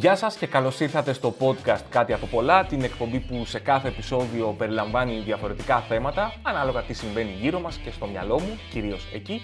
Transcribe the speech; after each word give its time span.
Γεια 0.00 0.16
σας 0.16 0.36
και 0.36 0.46
καλώς 0.46 0.80
ήρθατε 0.80 1.12
στο 1.12 1.34
podcast 1.40 1.82
Κάτι 1.90 2.12
από 2.12 2.26
πολλά, 2.26 2.64
την 2.64 2.82
εκπομπή 2.82 3.20
που 3.20 3.44
σε 3.44 3.58
κάθε 3.58 3.88
επεισόδιο 3.88 4.54
περιλαμβάνει 4.58 5.22
διαφορετικά 5.24 5.80
θέματα, 5.80 6.34
ανάλογα 6.42 6.82
τι 6.82 6.92
συμβαίνει 6.92 7.36
γύρω 7.40 7.60
μας 7.60 7.76
και 7.76 7.90
στο 7.90 8.06
μυαλό 8.06 8.40
μου, 8.40 8.58
κυρίως 8.70 9.08
εκεί. 9.14 9.42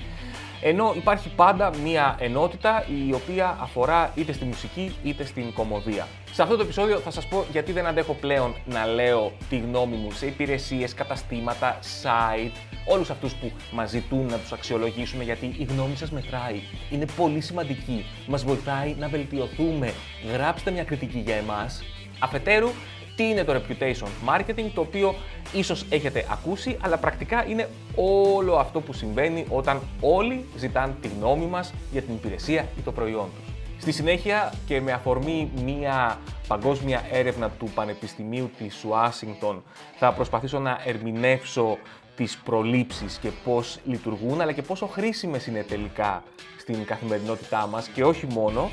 Ενώ 0.63 0.93
υπάρχει 0.97 1.29
πάντα 1.29 1.71
μία 1.83 2.17
ενότητα 2.19 2.85
η 3.09 3.13
οποία 3.13 3.59
αφορά 3.61 4.13
είτε 4.15 4.33
στη 4.33 4.45
μουσική 4.45 4.97
είτε 5.03 5.25
στην 5.25 5.53
κομμωδία. 5.53 6.07
Σε 6.33 6.43
αυτό 6.43 6.57
το 6.57 6.63
επεισόδιο 6.63 6.99
θα 6.99 7.11
σας 7.11 7.27
πω 7.27 7.45
γιατί 7.51 7.73
δεν 7.73 7.87
αντέχω 7.87 8.15
πλέον 8.15 8.55
να 8.65 8.87
λέω 8.87 9.33
τη 9.49 9.57
γνώμη 9.59 9.97
μου 9.97 10.11
σε 10.11 10.27
υπηρεσίες, 10.27 10.95
καταστήματα, 10.95 11.79
site, 12.03 12.74
όλους 12.87 13.11
αυτούς 13.11 13.35
που 13.35 13.53
μας 13.73 13.91
ζητούν 13.91 14.27
να 14.27 14.39
τους 14.39 14.53
αξιολογήσουμε 14.53 15.25
γιατί 15.25 15.55
η 15.59 15.65
γνώμη 15.65 15.97
σας 15.97 16.11
μετράει. 16.11 16.61
Είναι 16.91 17.07
πολύ 17.17 17.41
σημαντική. 17.41 18.05
Μας 18.27 18.45
βοηθάει 18.45 18.95
να 18.99 19.09
βελτιωθούμε. 19.09 19.93
Γράψτε 20.33 20.71
μια 20.71 20.85
κριτική 20.85 21.19
για 21.19 21.35
εμάς. 21.35 21.83
Αφετέρου, 22.19 22.69
τι 23.17 23.25
είναι 23.25 23.45
το 23.45 23.53
reputation 23.55 24.09
marketing, 24.29 24.71
το 24.75 24.81
οποίο 24.81 25.15
ίσως 25.53 25.87
έχετε 25.91 26.27
ακούσει, 26.31 26.77
αλλά 26.81 26.97
πρακτικά 26.97 27.47
είναι 27.47 27.69
όλο 27.95 28.57
αυτό 28.57 28.81
που 28.81 28.93
συμβαίνει 28.93 29.45
όταν 29.49 29.81
όλοι 30.01 30.45
ζητάνε 30.57 30.95
τη 31.01 31.09
γνώμη 31.09 31.47
μας 31.47 31.73
για 31.93 32.03
την 32.03 32.15
υπηρεσία 32.15 32.69
ή 32.79 32.81
το 32.85 32.93
προϊόν 32.93 33.29
τους. 33.35 33.55
Στη 33.79 33.93
συνέχεια 33.93 34.53
και 34.67 34.81
με 34.81 34.93
αφορμή 34.93 35.51
μια 35.65 36.19
παγκόσμια 36.49 37.03
έρευνα 37.13 37.51
του 37.51 37.71
Πανεπιστημίου 37.75 38.51
της 38.59 38.85
Ουάσιγκτον 38.85 39.63
θα 39.99 40.13
προσπαθήσω 40.13 40.59
να 40.59 40.81
ερμηνεύσω 40.85 41.79
τις 42.17 42.37
προλήψεις 42.37 43.19
και 43.19 43.31
πώς 43.45 43.79
λειτουργούν, 43.85 44.41
αλλά 44.41 44.53
και 44.53 44.63
πόσο 44.63 44.87
χρήσιμες 44.87 45.47
είναι 45.47 45.63
τελικά 45.63 46.23
στην 46.59 46.85
καθημερινότητά 46.85 47.67
μας 47.67 47.89
και 47.89 48.05
όχι 48.05 48.27
μόνο. 48.27 48.71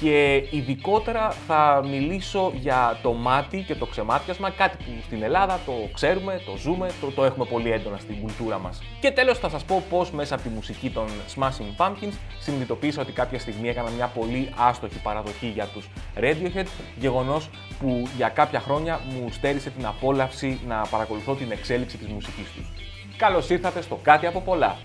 Και 0.00 0.44
ειδικότερα 0.50 1.30
θα 1.30 1.84
μιλήσω 1.90 2.52
για 2.54 2.98
το 3.02 3.12
μάτι 3.12 3.64
και 3.66 3.74
το 3.74 3.86
ξεμάτιασμα, 3.86 4.50
κάτι 4.50 4.76
που 4.76 4.90
στην 5.04 5.22
Ελλάδα 5.22 5.60
το 5.66 5.72
ξέρουμε, 5.94 6.40
το 6.46 6.56
ζούμε, 6.56 6.90
το, 7.00 7.10
το 7.10 7.24
έχουμε 7.24 7.44
πολύ 7.44 7.70
έντονα 7.70 7.96
στην 7.96 8.20
κουλτούρα 8.20 8.58
μας. 8.58 8.82
Και 9.00 9.10
τέλος 9.10 9.38
θα 9.38 9.48
σας 9.48 9.64
πω 9.64 9.82
πώς 9.90 10.10
μέσα 10.10 10.34
από 10.34 10.42
τη 10.42 10.48
μουσική 10.48 10.90
των 10.90 11.06
Smashing 11.36 11.84
Pumpkins 11.84 12.12
συνειδητοποίησα 12.40 13.02
ότι 13.02 13.12
κάποια 13.12 13.38
στιγμή 13.38 13.68
έκανα 13.68 13.90
μια 13.90 14.06
πολύ 14.06 14.52
άστοχη 14.56 14.98
παραδοχή 15.02 15.46
για 15.46 15.66
τους 15.66 15.88
Radiohead, 16.20 16.66
γεγονός 16.98 17.50
που 17.80 18.08
για 18.16 18.28
κάποια 18.28 18.60
χρόνια 18.60 19.00
μου 19.08 19.28
στέρισε 19.30 19.70
την 19.70 19.86
απόλαυση 19.86 20.60
να 20.66 20.86
παρακολουθώ 20.90 21.34
την 21.34 21.50
εξέλιξη 21.50 21.96
της 21.96 22.08
μουσικής 22.08 22.52
τους. 22.52 22.70
Καλώς 23.16 23.50
ήρθατε 23.50 23.82
στο 23.82 23.98
Κάτι 24.02 24.26
από 24.26 24.40
πολλά. 24.40 24.76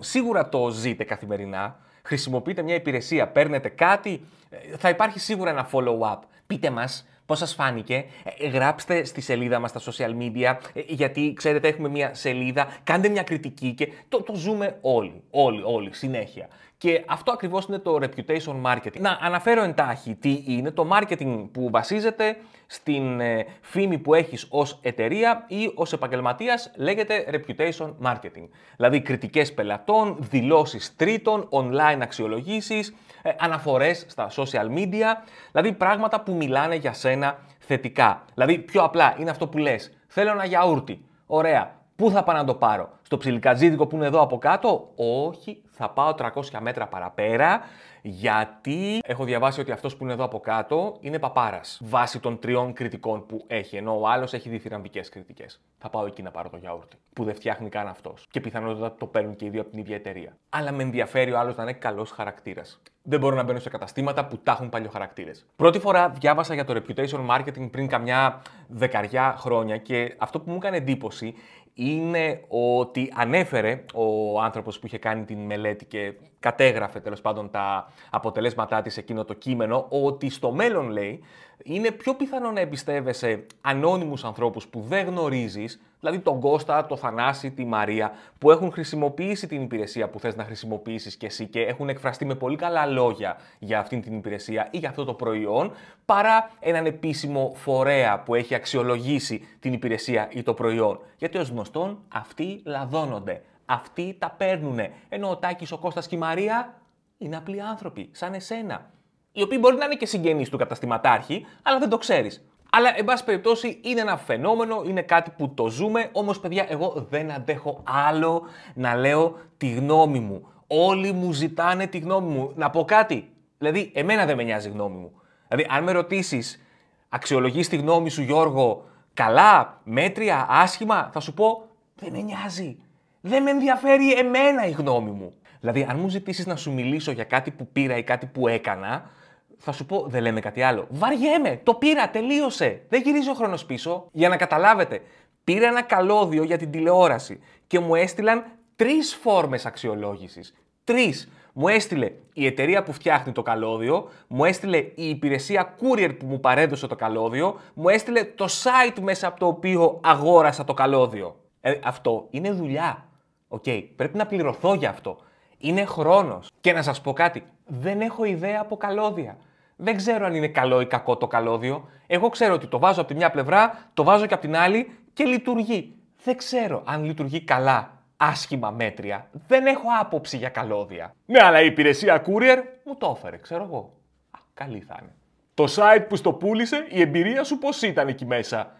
Σίγουρα 0.00 0.48
το 0.48 0.68
ζείτε 0.70 1.04
καθημερινά, 1.04 1.78
χρησιμοποιείτε 2.02 2.62
μια 2.62 2.74
υπηρεσία, 2.74 3.28
παίρνετε 3.28 3.68
κάτι, 3.68 4.20
ε, 4.50 4.76
θα 4.76 4.88
υπάρχει 4.88 5.18
σίγουρα 5.18 5.50
ένα 5.50 5.68
follow-up. 5.72 6.18
Πείτε 6.46 6.70
μας 6.70 7.06
πώς 7.26 7.38
σας 7.38 7.54
φάνηκε, 7.54 8.04
ε, 8.38 8.48
γράψτε 8.48 9.04
στη 9.04 9.20
σελίδα 9.20 9.58
μας 9.58 9.70
στα 9.70 9.80
social 9.80 10.10
media, 10.18 10.56
ε, 10.72 10.80
γιατί 10.86 11.32
ξέρετε 11.36 11.68
έχουμε 11.68 11.88
μια 11.88 12.14
σελίδα, 12.14 12.68
κάντε 12.84 13.08
μια 13.08 13.22
κριτική 13.22 13.72
και 13.74 13.88
το, 14.08 14.22
το 14.22 14.34
ζούμε 14.34 14.78
όλοι, 14.80 15.22
όλοι, 15.30 15.62
όλοι, 15.64 15.94
συνέχεια. 15.94 16.48
Και 16.78 17.04
αυτό 17.06 17.32
ακριβώς 17.32 17.66
είναι 17.66 17.78
το 17.78 17.98
reputation 18.00 18.62
marketing. 18.62 19.00
Να 19.00 19.18
αναφέρω 19.20 19.62
εντάχει 19.62 20.14
τι 20.14 20.44
είναι 20.46 20.70
το 20.70 20.88
marketing 20.92 21.48
που 21.52 21.70
βασίζεται 21.70 22.36
στην 22.66 23.20
ε, 23.20 23.46
φήμη 23.60 23.98
που 23.98 24.14
έχεις 24.14 24.46
ως 24.50 24.78
εταιρεία 24.82 25.44
ή 25.48 25.72
ως 25.74 25.92
επαγγελματίας 25.92 26.70
λέγεται 26.76 27.24
reputation 27.32 27.94
marketing. 28.02 28.48
Δηλαδή 28.76 29.00
κριτικές 29.00 29.54
πελατών, 29.54 30.16
δηλώσεις 30.20 30.96
τρίτων, 30.96 31.48
online 31.50 31.98
αξιολογήσεις, 32.02 32.94
ε, 33.22 33.30
αναφορές 33.38 34.06
στα 34.08 34.30
social 34.30 34.68
media, 34.76 35.06
δηλαδή 35.52 35.72
πράγματα 35.72 36.20
που 36.20 36.34
μιλάνε 36.34 36.74
για 36.74 36.92
σένα 36.92 37.38
θετικά. 37.58 38.24
Δηλαδή 38.34 38.58
πιο 38.58 38.82
απλά 38.82 39.16
είναι 39.18 39.30
αυτό 39.30 39.48
που 39.48 39.58
λες, 39.58 39.98
θέλω 40.06 40.30
ένα 40.30 40.44
γιαούρτι, 40.44 41.04
ωραία, 41.26 41.75
Πού 41.96 42.10
θα 42.10 42.24
πάω 42.24 42.36
να 42.36 42.44
το 42.44 42.54
πάρω, 42.54 42.90
στο 43.02 43.16
ψιλικατζίδικο 43.16 43.86
που 43.86 43.96
είναι 43.96 44.06
εδώ 44.06 44.20
από 44.20 44.38
κάτω, 44.38 44.92
όχι, 44.96 45.62
θα 45.70 45.90
πάω 45.90 46.14
300 46.18 46.58
μέτρα 46.60 46.86
παραπέρα, 46.86 47.60
γιατί 48.02 48.98
έχω 49.04 49.24
διαβάσει 49.24 49.60
ότι 49.60 49.72
αυτός 49.72 49.96
που 49.96 50.04
είναι 50.04 50.12
εδώ 50.12 50.24
από 50.24 50.40
κάτω 50.40 50.96
είναι 51.00 51.18
παπάρας, 51.18 51.80
βάσει 51.84 52.20
των 52.20 52.38
τριών 52.38 52.72
κριτικών 52.72 53.26
που 53.26 53.44
έχει, 53.46 53.76
ενώ 53.76 54.00
ο 54.00 54.08
άλλος 54.08 54.32
έχει 54.32 54.48
διθυραμβικές 54.48 55.08
κριτικές. 55.08 55.60
Θα 55.78 55.90
πάω 55.90 56.06
εκεί 56.06 56.22
να 56.22 56.30
πάρω 56.30 56.48
το 56.48 56.56
γιαούρτι, 56.56 56.96
που 57.12 57.24
δεν 57.24 57.34
φτιάχνει 57.34 57.68
καν 57.68 57.88
αυτός. 57.88 58.26
Και 58.30 58.40
πιθανότατα 58.40 58.94
το 58.98 59.06
παίρνουν 59.06 59.36
και 59.36 59.44
οι 59.44 59.48
δύο 59.48 59.60
από 59.60 59.70
την 59.70 59.78
ίδια 59.78 59.96
εταιρεία. 59.96 60.36
Αλλά 60.48 60.72
με 60.72 60.82
ενδιαφέρει 60.82 61.32
ο 61.32 61.38
άλλος 61.38 61.56
να 61.56 61.62
είναι 61.62 61.72
καλός 61.72 62.10
χαρακτήρας. 62.10 62.80
Δεν 63.02 63.20
μπορώ 63.20 63.36
να 63.36 63.42
μπαίνω 63.42 63.58
σε 63.58 63.68
καταστήματα 63.68 64.26
που 64.26 64.38
τα 64.38 64.52
έχουν 64.52 64.68
παλιοχαρακτήρες. 64.68 65.46
Πρώτη 65.56 65.78
φορά 65.78 66.08
διάβασα 66.08 66.54
για 66.54 66.64
το 66.64 66.82
reputation 66.82 67.26
marketing 67.30 67.70
πριν 67.70 67.88
καμιά 67.88 68.42
δεκαριά 68.68 69.34
χρόνια 69.38 69.76
και 69.76 70.14
αυτό 70.18 70.40
που 70.40 70.50
μου 70.50 70.56
έκανε 70.56 70.76
εντύπωση 70.76 71.34
είναι 71.78 72.44
ότι 72.48 73.12
ανέφερε 73.14 73.84
ο 73.94 74.40
άνθρωπος 74.40 74.78
που 74.78 74.86
είχε 74.86 74.98
κάνει 74.98 75.24
την 75.24 75.38
μελέτη 75.38 75.84
και 75.84 76.14
κατέγραφε 76.40 77.00
τέλος 77.00 77.20
πάντων 77.20 77.50
τα 77.50 77.92
αποτελέσματά 78.10 78.82
της 78.82 78.96
εκείνο 78.96 79.24
το 79.24 79.34
κείμενο, 79.34 79.86
ότι 79.88 80.30
στο 80.30 80.50
μέλλον 80.52 80.88
λέει 80.88 81.22
είναι 81.64 81.90
πιο 81.90 82.14
πιθανό 82.14 82.50
να 82.50 82.60
εμπιστεύεσαι 82.60 83.46
ανώνυμους 83.60 84.24
ανθρώπους 84.24 84.66
που 84.66 84.80
δεν 84.80 85.06
γνωρίζεις, 85.06 85.80
δηλαδή 86.00 86.18
τον 86.18 86.40
Κώστα, 86.40 86.86
το 86.86 86.96
Θανάση, 86.96 87.50
τη 87.50 87.64
Μαρία, 87.64 88.12
που 88.38 88.50
έχουν 88.50 88.72
χρησιμοποιήσει 88.72 89.46
την 89.46 89.62
υπηρεσία 89.62 90.08
που 90.08 90.20
θες 90.20 90.36
να 90.36 90.44
χρησιμοποιήσεις 90.44 91.16
και 91.16 91.26
εσύ 91.26 91.46
και 91.46 91.60
έχουν 91.60 91.88
εκφραστεί 91.88 92.24
με 92.24 92.34
πολύ 92.34 92.56
καλά 92.56 92.86
λόγια 92.86 93.36
για 93.58 93.78
αυτήν 93.78 94.02
την 94.02 94.16
υπηρεσία 94.16 94.68
ή 94.70 94.78
για 94.78 94.88
αυτό 94.88 95.04
το 95.04 95.14
προϊόν, 95.14 95.72
παρά 96.04 96.50
έναν 96.60 96.86
επίσημο 96.86 97.52
φορέα 97.54 98.22
που 98.22 98.34
έχει 98.34 98.54
αξιολογήσει 98.54 99.48
την 99.60 99.72
υπηρεσία 99.72 100.28
ή 100.32 100.42
το 100.42 100.54
προϊόν. 100.54 101.00
Γιατί 101.16 101.38
ως 101.38 101.48
γνωστόν 101.48 101.98
αυτοί 102.08 102.62
λαδώνονται, 102.64 103.42
αυτοί 103.66 104.16
τα 104.18 104.34
παίρνουνε, 104.38 104.92
ενώ 105.08 105.30
ο 105.30 105.36
Τάκης, 105.36 105.72
ο 105.72 105.78
Κώστας 105.78 106.06
και 106.06 106.14
η 106.14 106.18
Μαρία 106.18 106.74
είναι 107.18 107.36
απλοί 107.36 107.62
άνθρωποι, 107.62 108.08
σαν 108.12 108.34
εσένα 108.34 108.90
οι 109.36 109.42
οποίοι 109.42 109.58
μπορεί 109.60 109.76
να 109.76 109.84
είναι 109.84 109.94
και 109.94 110.06
συγγενείς 110.06 110.48
του 110.48 110.58
καταστηματάρχη, 110.58 111.46
αλλά 111.62 111.78
δεν 111.78 111.88
το 111.88 111.98
ξέρεις. 111.98 112.44
Αλλά, 112.70 112.92
εν 112.96 113.04
πάση 113.04 113.24
περιπτώσει, 113.24 113.80
είναι 113.82 114.00
ένα 114.00 114.16
φαινόμενο, 114.16 114.82
είναι 114.86 115.02
κάτι 115.02 115.30
που 115.36 115.54
το 115.54 115.68
ζούμε. 115.68 116.08
Όμως, 116.12 116.40
παιδιά, 116.40 116.66
εγώ 116.68 117.06
δεν 117.10 117.30
αντέχω 117.30 117.82
άλλο 118.08 118.42
να 118.74 118.94
λέω 118.94 119.36
τη 119.56 119.68
γνώμη 119.68 120.20
μου. 120.20 120.48
Όλοι 120.66 121.12
μου 121.12 121.32
ζητάνε 121.32 121.86
τη 121.86 121.98
γνώμη 121.98 122.32
μου. 122.32 122.52
Να 122.54 122.70
πω 122.70 122.84
κάτι. 122.84 123.30
Δηλαδή, 123.58 123.92
εμένα 123.94 124.24
δεν 124.24 124.36
με 124.36 124.42
νοιάζει 124.42 124.68
η 124.68 124.70
γνώμη 124.70 124.96
μου. 124.96 125.12
Δηλαδή, 125.48 125.66
αν 125.70 125.84
με 125.84 125.92
ρωτήσεις, 125.92 126.66
αξιολογείς 127.08 127.68
τη 127.68 127.76
γνώμη 127.76 128.10
σου, 128.10 128.22
Γιώργο, 128.22 128.84
καλά, 129.14 129.80
μέτρια, 129.84 130.46
άσχημα, 130.48 131.10
θα 131.12 131.20
σου 131.20 131.34
πω, 131.34 131.66
δεν 131.94 132.12
με 132.12 132.20
νοιάζει. 132.20 132.78
Δεν 133.20 133.42
με 133.42 133.50
ενδιαφέρει 133.50 134.12
εμένα 134.12 134.66
η 134.66 134.70
γνώμη 134.70 135.10
μου. 135.10 135.32
Δηλαδή, 135.60 135.86
αν 135.90 135.98
μου 135.98 136.08
ζητήσεις 136.08 136.46
να 136.46 136.56
σου 136.56 136.72
μιλήσω 136.72 137.10
για 137.10 137.24
κάτι 137.24 137.50
που 137.50 137.68
πήρα 137.72 137.96
ή 137.96 138.02
κάτι 138.02 138.26
που 138.26 138.48
έκανα, 138.48 139.10
θα 139.56 139.72
σου 139.72 139.86
πω, 139.86 140.04
δεν 140.08 140.22
λέμε 140.22 140.40
κάτι 140.40 140.62
άλλο. 140.62 140.86
Βαριέμαι, 140.90 141.60
το 141.62 141.74
πήρα, 141.74 142.10
τελείωσε. 142.10 142.82
Δεν 142.88 143.02
γυρίζει 143.02 143.30
ο 143.30 143.34
χρόνος 143.34 143.64
πίσω. 143.64 144.08
Για 144.12 144.28
να 144.28 144.36
καταλάβετε, 144.36 145.02
πήρα 145.44 145.66
ένα 145.66 145.82
καλώδιο 145.82 146.42
για 146.42 146.58
την 146.58 146.70
τηλεόραση 146.70 147.40
και 147.66 147.78
μου 147.78 147.94
έστειλαν 147.94 148.44
τρεις 148.76 149.14
φόρμες 149.14 149.66
αξιολόγησης. 149.66 150.54
Τρεις. 150.84 151.30
Μου 151.52 151.68
έστειλε 151.68 152.12
η 152.32 152.46
εταιρεία 152.46 152.82
που 152.82 152.92
φτιάχνει 152.92 153.32
το 153.32 153.42
καλώδιο, 153.42 154.08
μου 154.26 154.44
έστειλε 154.44 154.76
η 154.76 155.08
υπηρεσία 155.08 155.74
courier 155.80 156.16
που 156.18 156.26
μου 156.26 156.40
παρέδωσε 156.40 156.86
το 156.86 156.96
καλώδιο, 156.96 157.60
μου 157.74 157.88
έστειλε 157.88 158.24
το 158.24 158.44
site 158.44 159.00
μέσα 159.00 159.26
από 159.26 159.38
το 159.38 159.46
οποίο 159.46 160.00
αγόρασα 160.02 160.64
το 160.64 160.74
καλώδιο. 160.74 161.36
Ε, 161.60 161.78
αυτό 161.84 162.26
είναι 162.30 162.50
δουλειά. 162.50 163.08
Οκ, 163.48 163.64
πρέπει 163.96 164.16
να 164.16 164.26
πληρωθώ 164.26 164.74
για 164.74 164.88
αυτό. 164.88 165.16
Είναι 165.58 165.84
χρόνος. 165.84 166.50
Και 166.60 166.72
να 166.72 166.82
σας 166.82 167.00
πω 167.00 167.12
κάτι, 167.12 167.42
δεν 167.66 168.00
έχω 168.00 168.24
ιδέα 168.24 168.60
από 168.60 168.76
καλώδια. 168.76 169.36
Δεν 169.76 169.96
ξέρω 169.96 170.26
αν 170.26 170.34
είναι 170.34 170.48
καλό 170.48 170.80
ή 170.80 170.86
κακό 170.86 171.16
το 171.16 171.26
καλώδιο. 171.26 171.88
Εγώ 172.06 172.28
ξέρω 172.28 172.54
ότι 172.54 172.66
το 172.66 172.78
βάζω 172.78 173.00
από 173.00 173.08
τη 173.08 173.14
μια 173.14 173.30
πλευρά, 173.30 173.88
το 173.94 174.02
βάζω 174.02 174.26
και 174.26 174.34
από 174.34 174.42
την 174.42 174.56
άλλη 174.56 174.98
και 175.12 175.24
λειτουργεί. 175.24 175.94
Δεν 176.24 176.36
ξέρω 176.36 176.82
αν 176.86 177.04
λειτουργεί 177.04 177.40
καλά, 177.40 177.90
άσχημα 178.16 178.70
μέτρια. 178.70 179.28
Δεν 179.46 179.66
έχω 179.66 179.86
άποψη 180.00 180.36
για 180.36 180.48
καλώδια. 180.48 181.14
Ναι, 181.26 181.42
αλλά 181.42 181.60
η 181.60 181.66
υπηρεσία 181.66 182.22
courier 182.26 182.62
μου 182.84 182.96
το 182.98 183.14
έφερε, 183.16 183.36
ξέρω 183.36 183.62
εγώ. 183.62 183.92
Α, 184.30 184.38
καλή 184.54 184.80
θα 184.80 184.98
είναι. 185.02 185.14
Το 185.54 185.64
site 185.76 186.04
που 186.08 186.16
στο 186.16 186.32
πούλησε, 186.32 186.86
η 186.90 187.00
εμπειρία 187.00 187.44
σου 187.44 187.58
πώς 187.58 187.82
ήταν 187.82 188.08
εκεί 188.08 188.26
μέσα; 188.26 188.76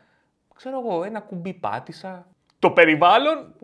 Ξέρω 0.54 0.80
εγώ, 0.80 1.04
ένα 1.04 1.20
κουμπί 1.20 1.52
πάτησα. 1.52 2.26
Το 2.58 2.70
περιβάλλον, 2.70 3.54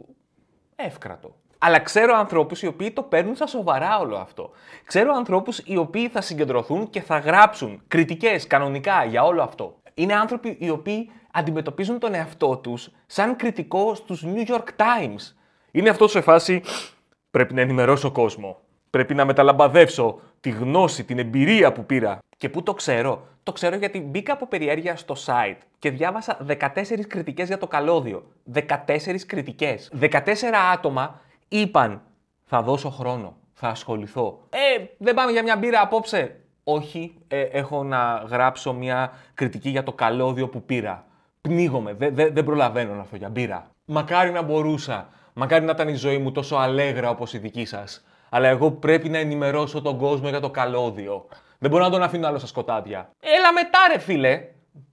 εύκρατο. 0.77 1.37
Αλλά 1.65 1.79
ξέρω 1.79 2.17
ανθρώπους 2.17 2.63
οι 2.63 2.67
οποίοι 2.67 2.91
το 2.91 3.03
παίρνουν 3.03 3.35
στα 3.35 3.47
σοβαρά 3.47 3.99
όλο 3.99 4.17
αυτό. 4.17 4.51
Ξέρω 4.85 5.15
ανθρώπους 5.15 5.59
οι 5.65 5.77
οποίοι 5.77 6.09
θα 6.09 6.21
συγκεντρωθούν 6.21 6.91
και 6.91 7.01
θα 7.01 7.19
γράψουν 7.19 7.83
κριτικές 7.89 8.47
κανονικά 8.47 9.05
για 9.05 9.25
όλο 9.25 9.43
αυτό. 9.43 9.75
Είναι 9.95 10.15
άνθρωποι 10.15 10.57
οι 10.61 10.71
οποίοι 10.71 11.11
αντιμετωπίζουν 11.33 11.99
τον 11.99 12.15
εαυτό 12.15 12.57
τους 12.57 12.91
σαν 13.07 13.37
κριτικό 13.37 13.95
στους 13.95 14.25
New 14.27 14.51
York 14.51 14.67
Times. 14.77 15.35
Είναι 15.71 15.89
αυτό 15.89 16.09
σε 16.09 16.21
φάση. 16.21 16.63
Πρέπει 17.31 17.55
να 17.55 17.61
ενημερώσω 17.61 18.11
κόσμο. 18.11 18.57
Πρέπει 18.91 19.15
να 19.15 19.25
μεταλαμπαδεύσω 19.25 20.21
τη 20.41 20.51
γνώση, 20.51 21.05
την 21.05 21.19
εμπειρία 21.19 21.73
που 21.73 21.85
πήρα. 21.85 22.19
Και 22.37 22.49
πού 22.49 22.63
το 22.63 22.75
ξέρω; 22.75 23.27
Το 23.43 23.53
ξέρω 23.53 23.77
γιατί 23.77 24.01
μπήκα 24.01 24.33
από 24.33 24.47
περιέργεια 24.47 24.97
στο 24.97 25.15
site 25.27 25.59
και 25.79 25.91
διάβασα 25.91 26.47
14 26.47 27.07
κριτικές 27.09 27.47
για 27.47 27.59
το 27.59 27.67
καλώδιο. 27.67 28.25
14 28.55 29.27
κριτικές. 29.27 29.93
14 30.01 30.11
άτομα 30.73 31.21
είπαν 31.53 32.03
θα 32.45 32.63
δώσω 32.63 32.91
χρόνο, 32.91 33.37
θα 33.53 33.69
ασχοληθώ. 33.69 34.41
Ε, 34.51 34.85
δεν 34.99 35.15
πάμε 35.15 35.33
για 35.33 35.43
μια 35.43 35.57
μπύρα 35.57 35.81
απόψε. 35.81 36.37
Όχι, 36.65 37.15
ε, 37.29 37.41
έχω 37.41 37.85
να 37.85 38.25
γράψω 38.29 38.73
μια 38.73 39.13
κριτική 39.35 39.69
για 39.69 39.83
το 39.83 39.93
καλώδιο 39.93 40.49
που 40.49 40.63
πήρα. 40.63 41.07
Πνίγομαι, 41.41 41.93
δεν 41.95 42.15
δε, 42.15 42.31
δεν 42.31 42.45
προλαβαίνω 42.45 42.95
να 42.95 43.05
φω 43.05 43.17
για 43.17 43.29
μπύρα. 43.29 43.71
Μακάρι 43.85 44.31
να 44.31 44.43
μπορούσα. 44.43 45.09
Μακάρι 45.33 45.65
να 45.65 45.73
ήταν 45.73 45.89
η 45.89 45.95
ζωή 45.95 46.19
μου 46.19 46.33
τόσο 46.33 46.57
αλέγρα 46.57 47.11
όπως 47.11 47.33
η 47.33 47.39
δική 47.39 47.65
σας. 47.65 48.05
Αλλά 48.29 48.49
εγώ 48.49 48.71
πρέπει 48.71 49.09
να 49.09 49.19
ενημερώσω 49.19 49.83
τον 49.83 49.99
κόσμο 49.99 50.29
για 50.29 50.41
το 50.41 50.51
καλώδιο. 50.51 51.29
Δεν 51.59 51.71
μπορώ 51.71 51.85
να 51.85 51.91
τον 51.91 52.03
αφήνω 52.03 52.27
άλλο 52.27 52.39
στα 52.39 52.47
σκοτάδια. 52.47 53.11
Έλα 53.21 53.53
μετά 53.53 53.79
ρε 53.93 53.99
φίλε. 53.99 54.49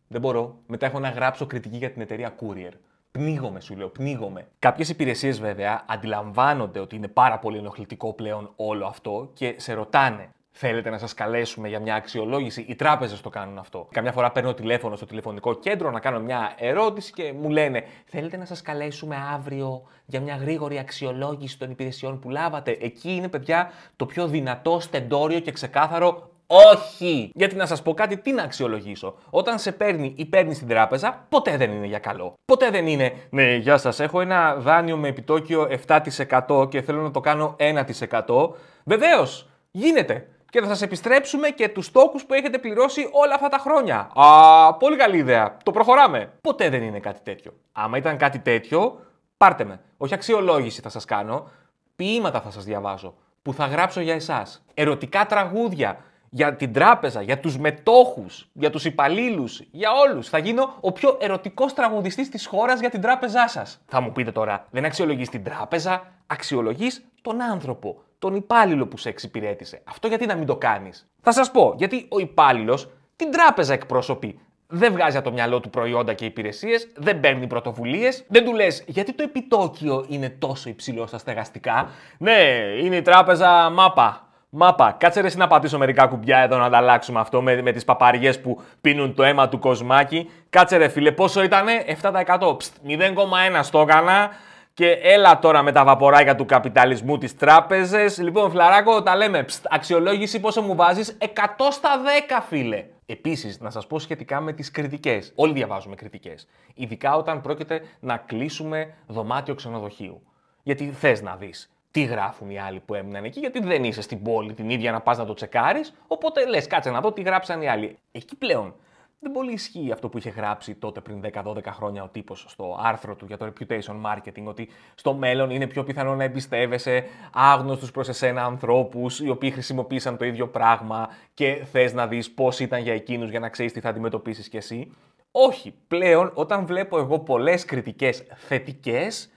Δεν 0.08 0.22
μπορώ. 0.22 0.60
Μετά 0.68 0.86
έχω 0.86 1.00
να 1.00 1.10
γράψω 1.10 1.46
κριτική 1.46 1.78
για 1.78 1.92
την 1.92 2.02
εταιρεία 2.02 2.36
Courier. 2.40 2.74
Πνίγομαι, 3.12 3.60
σου 3.60 3.76
λέω, 3.76 3.88
πνίγομαι. 3.88 4.48
Κάποιες 4.60 4.90
υπηρεσίες, 4.90 5.40
βέβαια, 5.40 5.86
αντιλαμβάνονται 5.88 6.80
ότι 6.80 6.96
είναι 6.96 7.08
πάρα 7.08 7.40
πολύ 7.40 7.58
ενοχλητικό 7.58 8.14
πλέον 8.14 8.54
όλο 8.56 8.86
αυτό 8.86 9.32
και 9.34 9.56
σε 9.58 9.74
ρωτάνε. 9.74 10.30
Θέλετε 10.52 10.90
να 10.90 10.98
σας 10.98 11.14
καλέσουμε 11.14 11.68
για 11.68 11.80
μια 11.80 11.96
αξιολόγηση, 11.96 12.66
οι 12.68 12.76
τράπεζες 12.76 13.22
το 13.22 13.30
κάνουν 13.30 13.58
αυτό. 13.58 13.88
Καμιά 13.92 14.12
φορά 14.12 14.32
παίρνω 14.32 14.54
τηλέφωνο 14.54 14.96
στο 14.96 15.06
τηλεφωνικό 15.06 15.54
κέντρο 15.54 15.92
να 15.92 16.00
κάνω 16.00 16.20
μια 16.20 16.54
ερώτηση 16.58 17.14
και 17.14 17.34
μου 17.34 17.50
λένε 17.50 17.84
Θέλετε 18.06 18.38
να 18.38 18.46
σας 18.46 18.62
καλέσουμε 18.62 19.16
αύριο 19.34 19.82
για 20.06 20.22
μια 20.22 20.36
γρήγορη 20.36 20.80
αξιολόγηση 20.80 21.60
των 21.60 21.72
υπηρεσιών 21.72 22.20
που 22.20 22.30
λάβατε; 22.30 22.78
Εκεί 22.82 23.12
είναι, 23.16 23.28
παιδιά, 23.28 23.72
το 23.96 24.06
πιο 24.06 24.28
δυνατό, 24.28 24.80
στεντόριο 24.80 25.40
και 25.40 25.52
ξεκάθαρο 25.52 26.32
όχι! 26.52 27.32
Γιατί 27.34 27.56
να 27.56 27.66
σας 27.66 27.82
πω 27.82 27.94
κάτι, 27.94 28.18
τι 28.18 28.32
να 28.32 28.44
αξιολογήσω. 28.44 29.16
Όταν 29.30 29.60
σε 29.60 29.72
παίρνει 29.72 30.14
ή 30.18 30.26
παίρνει 30.26 30.54
στην 30.54 30.68
τράπεζα, 30.68 31.26
ποτέ 31.30 31.58
δεν 31.58 31.72
είναι 31.72 31.86
για 31.86 32.00
καλό. 32.00 32.34
Ποτέ 32.46 32.70
δεν 32.70 32.88
είναι, 32.88 33.14
ναι, 33.30 33.56
γεια 33.56 33.78
σας, 33.78 34.00
έχω 34.00 34.22
ένα 34.22 34.56
δάνειο 34.56 34.98
με 34.98 35.08
επιτόκιο 35.08 35.68
7% 35.88 36.70
και 36.70 36.82
θέλω 36.82 37.02
να 37.02 37.12
το 37.12 37.20
κάνω 37.20 37.56
1%. 37.60 38.50
Βεβαίως, 38.84 39.50
γίνεται 39.72 40.28
και 40.50 40.62
θα 40.62 40.68
σας 40.68 40.82
επιστρέψουμε 40.82 41.50
και 41.50 41.70
τους 41.70 41.92
τόκου 41.92 42.20
που 42.28 42.34
έχετε 42.34 42.58
πληρώσει 42.58 43.10
όλα 43.12 43.34
αυτά 43.34 43.48
τα 43.50 43.58
χρόνια. 43.58 44.10
Α, 44.14 44.74
πολύ 44.74 44.96
καλή 44.96 45.18
ιδέα. 45.18 45.58
Το 45.64 45.72
προχωράμε. 45.72 46.32
Ποτέ 46.42 46.70
δεν 46.70 46.84
είναι 46.84 47.00
κάτι 47.00 47.20
τέτοιο. 47.24 47.54
Άμα 47.72 47.98
ήταν 47.98 48.18
κάτι 48.18 48.40
τέτοιο, 48.40 49.00
πάρτε 49.38 49.64
με. 49.64 49.80
Όχι 49.98 50.14
αξιολόγηση 50.14 50.82
θα 50.82 50.90
σας 50.90 51.06
κάνω. 51.06 51.50
Ποίηματα 51.96 52.42
θα 52.42 52.52
σας 52.52 52.64
διαβάζω. 52.64 53.14
Που 53.42 53.54
θα 53.54 53.66
γράψω 53.66 54.02
για 54.02 54.14
εσάς. 54.14 54.66
Ερωτικά 54.74 55.26
τραγούδια. 55.26 55.98
Για 56.30 56.56
την 56.56 56.74
τράπεζα, 56.74 57.22
για 57.22 57.40
τους 57.40 57.58
μετόχους, 57.58 58.50
για 58.54 58.70
τους 58.70 58.86
υπαλλήλους, 58.86 59.62
για 59.72 59.90
όλους. 59.92 60.30
Θα 60.30 60.38
γίνω 60.38 60.74
ο 60.80 60.92
πιο 60.92 61.18
ερωτικός 61.22 61.74
τραγουδιστής 61.74 62.30
της 62.30 62.46
χώρας 62.46 62.80
για 62.80 62.90
την 62.90 63.02
τράπεζά 63.02 63.48
σας. 63.48 63.82
Θα 63.88 64.02
μου 64.02 64.12
πείτε 64.12 64.32
τώρα, 64.32 64.66
δεν 64.70 64.86
αξιολογείς 64.86 65.30
την 65.30 65.44
τράπεζα, 65.44 66.04
αξιολογείς 66.28 67.06
τον 67.22 67.42
άνθρωπο 67.42 68.02
τον 68.20 68.36
υπάλληλο 68.36 68.88
που 68.88 68.98
σε 68.98 69.10
εξυπηρέτησε. 69.10 69.82
Αυτό 69.84 70.08
γιατί 70.08 70.26
να 70.26 70.36
μην 70.36 70.46
το 70.46 70.56
κάνεις; 70.56 71.10
Θα 71.22 71.32
σας 71.32 71.52
πω, 71.52 71.74
γιατί 71.78 72.06
ο 72.10 72.20
υπάλληλος 72.20 72.90
την 73.16 73.32
τράπεζα 73.32 73.74
εκπροσωπεί. 73.74 74.40
Δεν 74.68 74.92
βγάζει 74.92 75.18
από 75.18 75.26
το 75.26 75.34
μυαλό 75.34 75.60
του 75.60 75.70
προϊόντα 75.70 76.14
και 76.14 76.26
υπηρεσίες, 76.26 76.88
δεν 76.96 77.20
παίρνει 77.20 77.48
πρωτοβουλίες, 77.48 78.26
δεν 78.28 78.46
του 78.46 78.54
λες 78.54 78.84
γιατί 78.88 79.14
το 79.14 79.24
επιτόκιο 79.24 80.06
είναι 80.10 80.30
τόσο 80.30 80.70
υψηλό 80.70 81.08
στα 81.08 81.18
στεγαστικά; 81.18 81.90
Ναι, 82.18 82.38
είναι 82.84 82.96
η 82.96 83.02
τράπεζα 83.02 83.70
μάπα. 83.70 84.29
Μάπα, 84.52 84.92
κάτσε 84.92 85.22
ρε 85.22 85.30
να 85.36 85.48
πατήσω 85.48 85.78
μερικά 85.78 86.08
κουμπιά 86.08 86.38
εδώ 86.38 86.58
να 86.58 86.66
ανταλλάξουμε 86.66 87.20
αυτό 87.20 87.42
με, 87.42 87.62
με 87.62 87.72
τις 87.72 87.86
παπαριές 87.86 88.42
που 88.42 88.62
πίνουν 88.82 89.14
το 89.14 89.24
αίμα 89.24 89.50
του 89.50 89.60
κοσμάκι. 89.60 90.30
Κάτσε 90.50 90.78
ρε 90.78 90.88
φίλε, 90.88 91.12
πόσο 91.12 91.44
ήτανε, 91.44 91.72
7%. 92.02 92.58
Ψτ, 92.58 92.76
0,1 92.88 93.60
στο 93.62 93.80
έκανα, 93.80 94.30
και 94.74 94.92
έλα 94.92 95.40
τώρα 95.40 95.62
με 95.62 95.72
τα 95.72 95.84
βαποράκια 95.84 96.36
του 96.36 96.46
καπιταλισμού 96.46 97.18
τις 97.18 97.38
τράπεζες. 97.38 98.18
Λοιπόν, 98.18 98.52
Φλαράκο, 98.52 99.04
τα 99.04 99.16
λέμε. 99.16 99.44
Ψτ, 99.44 99.66
αξιολόγηση 99.70 100.40
πόσο 100.40 100.62
μου 100.62 100.76
βάζεις; 100.76 101.18
100 101.20 101.72
στα 101.72 101.90
10, 102.30 102.44
φίλε. 102.48 102.86
Επίσης, 103.06 103.60
να 103.60 103.70
σας 103.70 103.88
πω 103.88 104.00
σχετικά 104.00 104.42
με 104.42 104.54
τις 104.54 104.72
κριτικές. 104.72 105.32
Όλοι 105.36 105.54
διαβάζουμε 105.54 105.96
κριτικές. 105.96 106.48
Ειδικά 106.74 107.16
όταν 107.16 107.42
πρόκειται 107.42 107.82
να 108.00 108.18
κλείσουμε 108.18 108.94
δωμάτιο 109.08 109.56
ξενοδοχείου. 109.56 110.22
Γιατί 110.64 110.92
θες 110.92 111.22
να 111.22 111.36
δεις 111.36 111.70
τι 111.92 112.04
γράφουν 112.04 112.50
οι 112.50 112.60
άλλοι 112.60 112.80
που 112.80 112.94
έμειναν 112.94 113.24
εκεί, 113.24 113.40
γιατί 113.40 113.60
δεν 113.60 113.84
είσαι 113.84 114.02
στην 114.02 114.24
πόλη 114.24 114.54
την 114.54 114.70
ίδια 114.70 114.92
να 114.92 115.02
πας 115.02 115.18
να 115.18 115.26
το 115.26 115.34
τσεκάρεις, 115.34 115.94
οπότε 116.08 116.46
λες 116.46 116.68
κάτσε 116.68 116.92
να 116.92 117.02
δω 117.02 117.12
τι 117.12 117.22
γράψαν 117.22 117.62
οι 117.62 117.68
άλλοι. 117.68 117.98
Εκεί 118.12 118.36
πλέον 118.36 118.76
δεν 119.22 119.32
πολύ 119.32 119.52
ισχύει 119.52 119.92
αυτό 119.92 120.10
που 120.10 120.18
είχε 120.18 120.30
γράψει 120.30 120.76
τότε 120.76 121.02
πριν 121.02 121.22
10-12 121.34 121.64
χρόνια 121.66 122.04
ο 122.04 122.08
τύπος 122.08 122.46
στο 122.48 122.78
άρθρο 122.82 123.16
του 123.16 123.26
για 123.26 123.38
το 123.38 123.46
reputation 123.46 124.02
marketing, 124.06 124.44
ότι 124.44 124.70
στο 124.96 125.14
μέλλον 125.14 125.50
είναι 125.50 125.68
πιο 125.68 125.84
πιθανό 125.84 126.16
να 126.16 126.24
εμπιστεύεσαι 126.24 127.06
άγνωστους 127.34 127.92
προς 127.92 128.08
εσένα 128.08 128.44
ανθρώπους 128.44 129.20
οι 129.20 129.30
οποίοι 129.30 129.52
χρησιμοποίησαν 129.52 130.18
το 130.18 130.26
ίδιο 130.26 130.48
πράγμα 130.48 131.10
και 131.34 131.66
θες 131.72 131.94
να 131.94 132.08
δεις 132.08 132.32
πώς 132.32 132.60
ήταν 132.60 132.82
για 132.82 132.94
εκείνους 132.94 133.30
για 133.30 133.40
να 133.40 133.50
ξέρεις 133.50 133.74
τι 133.74 133.80
θα 133.80 133.90
αντιμετωπίσεις 133.90 134.50
κι 134.50 134.58
εσύ. 134.58 134.96
Όχι, 135.32 135.74
πλέον 135.88 136.32
όταν 136.34 136.66
βλέπω 136.66 136.98
εγώ 136.98 137.20
πολλές 137.20 137.66
κριτικές 137.66 138.24
θετικές, 138.36 139.30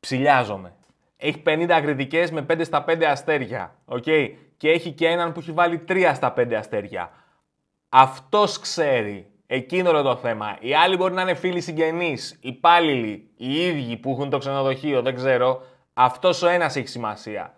ψηλιάζομαι. 0.00 0.72
Έχει 1.16 1.42
50 1.46 1.78
κριτικέ 1.82 2.26
με 2.32 2.46
5 2.50 2.60
στα 2.64 2.84
5 2.88 3.02
αστέρια. 3.02 3.74
Okay? 3.86 4.30
Και 4.56 4.70
έχει 4.70 4.90
και 4.90 5.06
έναν 5.06 5.32
που 5.32 5.40
έχει 5.40 5.52
βάλει 5.52 5.84
3 5.88 6.12
στα 6.14 6.34
5 6.36 6.52
αστέρια. 6.52 7.10
Αυτός 7.88 8.58
ξέρει. 8.58 9.30
Εκείνο 9.46 9.90
είναι 9.90 10.02
το 10.02 10.16
θέμα. 10.16 10.56
Οι 10.60 10.74
άλλοι 10.74 10.96
μπορεί 10.96 11.14
να 11.14 11.22
είναι 11.22 11.34
φίλοι 11.34 11.60
συγγενείς, 11.60 12.38
υπάλληλοι, 12.40 13.30
οι 13.36 13.66
ίδιοι 13.66 13.96
που 13.96 14.10
έχουν 14.10 14.30
το 14.30 14.38
ξενοδοχείο, 14.38 15.02
δεν 15.02 15.14
ξέρω. 15.14 15.62
Αυτός 15.92 16.42
ο 16.42 16.48
ένας 16.48 16.76
έχει 16.76 16.88
σημασία 16.88 17.55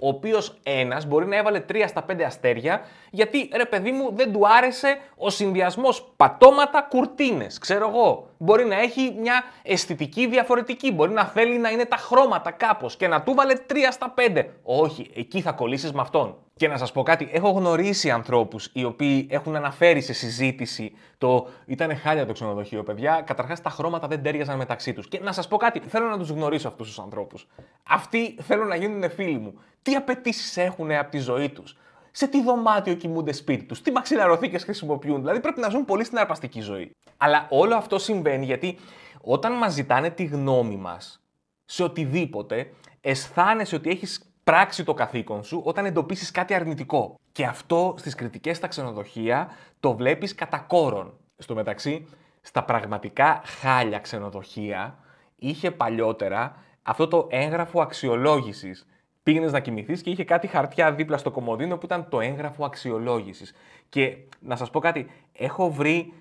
ο 0.00 0.08
οποίος 0.08 0.58
ένας 0.62 1.06
μπορεί 1.06 1.26
να 1.26 1.36
έβαλε 1.36 1.64
3 1.72 1.84
στα 1.86 2.04
5 2.12 2.22
αστέρια, 2.26 2.80
γιατί 3.10 3.50
ρε 3.54 3.64
παιδί 3.64 3.90
μου 3.90 4.12
δεν 4.14 4.32
του 4.32 4.48
άρεσε 4.48 4.98
ο 5.16 5.30
συνδυασμός 5.30 6.12
πατώματα 6.16 6.82
κουρτίνες. 6.82 7.58
Ξέρω 7.58 7.88
εγώ. 7.88 8.28
Μπορεί 8.38 8.64
να 8.64 8.80
έχει 8.80 9.16
μια 9.18 9.42
αισθητική 9.62 10.26
διαφορετική. 10.26 10.92
Μπορεί 10.92 11.12
να 11.12 11.24
θέλει 11.24 11.58
να 11.58 11.70
είναι 11.70 11.84
τα 11.84 11.96
χρώματα 11.96 12.50
κάπως 12.50 12.96
και 12.96 13.08
να 13.08 13.22
του 13.22 13.34
βάλε 13.34 13.54
3 13.66 13.74
στα 13.90 14.14
5. 14.16 14.44
Όχι, 14.62 15.10
εκεί 15.14 15.40
θα 15.40 15.52
κολλήσεις 15.52 15.92
με 15.92 16.00
αυτόν. 16.00 16.36
Και 16.60 16.68
να 16.68 16.76
σας 16.76 16.92
πω 16.92 17.02
κάτι, 17.02 17.28
έχω 17.32 17.50
γνωρίσει 17.50 18.10
ανθρώπους 18.10 18.70
οι 18.72 18.84
οποίοι 18.84 19.26
έχουν 19.30 19.56
αναφέρει 19.56 20.00
σε 20.00 20.12
συζήτηση 20.12 20.92
το 21.18 21.48
ήταν 21.66 21.96
χάλια 21.96 22.26
το 22.26 22.32
ξενοδοχείο, 22.32 22.82
παιδιά. 22.82 23.22
Καταρχάς 23.26 23.62
τα 23.62 23.70
χρώματα 23.70 24.06
δεν 24.06 24.22
τέριαζαν 24.22 24.56
μεταξύ 24.56 24.92
τους. 24.92 25.08
Και 25.08 25.20
να 25.20 25.32
σας 25.32 25.48
πω 25.48 25.56
κάτι, 25.56 25.80
θέλω 25.80 26.08
να 26.08 26.18
τους 26.18 26.28
γνωρίσω 26.30 26.68
αυτούς 26.68 26.86
τους 26.86 26.98
ανθρώπους. 26.98 27.46
Αυτοί 27.88 28.36
θέλουν 28.42 28.66
να 28.66 28.74
γίνουν 28.76 29.10
φίλοι 29.10 29.38
μου 29.38 29.54
τι 29.82 29.94
απαιτήσεις 29.94 30.56
έχουν 30.56 30.90
από 30.90 31.10
τη 31.10 31.18
ζωή 31.18 31.48
τους, 31.48 31.76
σε 32.10 32.26
τι 32.26 32.42
δωμάτιο 32.42 32.94
κοιμούνται 32.94 33.32
σπίτι 33.32 33.64
τους, 33.64 33.82
τι 33.82 33.90
μαξιλαροθήκες 33.90 34.64
χρησιμοποιούν; 34.64 35.20
Δηλαδή 35.20 35.40
πρέπει 35.40 35.60
να 35.60 35.68
ζουν 35.68 35.84
πολύ 35.84 36.04
στην 36.04 36.18
αρπαστική 36.18 36.60
ζωή. 36.60 36.90
Αλλά 37.16 37.46
όλο 37.50 37.76
αυτό 37.76 37.98
συμβαίνει 37.98 38.44
γιατί 38.44 38.78
όταν 39.20 39.52
μας 39.52 39.72
ζητάνε 39.72 40.10
τη 40.10 40.24
γνώμη 40.24 40.76
μας 40.76 41.24
σε 41.64 41.82
οτιδήποτε, 41.82 42.70
αισθάνεσαι 43.00 43.74
ότι 43.74 43.90
έχεις 43.90 44.29
πράξει 44.50 44.84
το 44.84 44.94
καθήκον 44.94 45.44
σου 45.44 45.62
όταν 45.64 45.84
εντοπίσεις 45.84 46.30
κάτι 46.30 46.54
αρνητικό. 46.54 47.18
Και 47.32 47.44
αυτό 47.44 47.94
στις 47.98 48.14
κριτικές 48.14 48.56
στα 48.56 48.66
ξενοδοχεία 48.66 49.50
το 49.80 49.96
βλέπεις 49.96 50.34
κατά 50.34 50.58
κόρον. 50.58 51.18
Στο 51.38 51.54
μεταξύ, 51.54 52.06
στα 52.40 52.64
πραγματικά 52.64 53.42
χάλια 53.44 53.98
ξενοδοχεία 53.98 54.98
είχε 55.36 55.70
παλιότερα 55.70 56.56
αυτό 56.82 57.08
το 57.08 57.26
έγγραφο 57.30 57.80
αξιολόγησης 57.80 58.86
πήγαινες 59.22 59.52
να 59.52 59.60
κοιμηθείς 59.60 60.02
και 60.02 60.10
είχε 60.10 60.24
κάτι 60.24 60.46
χαρτιά 60.46 60.92
δίπλα 60.92 61.16
στο 61.16 61.30
κομμωδίνο 61.30 61.76
που 61.76 61.86
ήταν 61.86 62.08
το 62.08 62.20
έγγραφο 62.20 62.64
αξιολόγησης. 62.64 63.54
Και 63.88 64.16
να 64.40 64.56
σας 64.56 64.70
πω 64.70 64.78
κάτι, 64.78 65.10
έχω 65.32 65.70
βρει 65.70 66.12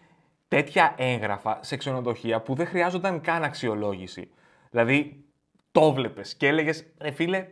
τέτοια 0.47 0.93
έγγραφα 0.97 1.59
σε 1.61 1.77
ξενοδοχεία 1.77 2.41
που 2.41 2.55
δεν 2.55 2.67
χρειάζονταν 2.67 3.21
καν 3.21 3.43
αξιολόγηση. 3.43 4.29
Δηλαδή, 4.69 5.23
το 5.71 5.93
βλέπει 5.93 6.21
και 6.37 6.47
έλεγες, 6.47 6.85
ρε 6.99 7.11
φίλε, 7.11 7.47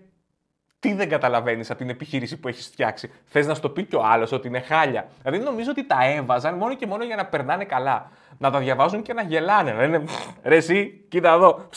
τι 0.80 0.94
δεν 0.94 1.10
καταλαβαίνεις 1.10 1.70
από 1.70 1.80
την 1.80 1.90
επιχείρηση 1.90 2.38
που 2.38 2.48
έχεις 2.48 2.66
φτιάξει; 2.66 3.12
Θες 3.26 3.48
να 3.48 3.54
στο 3.54 3.70
πει 3.70 3.84
και 3.84 3.96
ο 3.96 4.04
άλλος 4.04 4.32
ότι 4.32 4.48
είναι 4.48 4.60
χάλια. 4.60 5.08
Δηλαδή, 5.24 5.44
νομίζω 5.44 5.72
ότι 5.72 5.86
τα 5.88 5.98
έβαζαν 6.06 6.56
μόνο 6.56 6.76
και 6.76 6.88
μόνο 6.88 7.04
για 7.04 7.16
να 7.16 7.26
περνάνε 7.26 7.64
καλά. 7.66 8.12
Να 8.38 8.52
τα 8.52 8.60
διαβάζουν 8.60 9.02
και 9.02 9.14
να 9.14 9.22
γελάνε. 9.22 9.72
Να 9.72 9.84
είναι, 9.84 10.04
ρε, 10.44 10.56
εσύ, 10.56 11.06
κοίτα 11.10 11.34
εδώ 11.34 11.70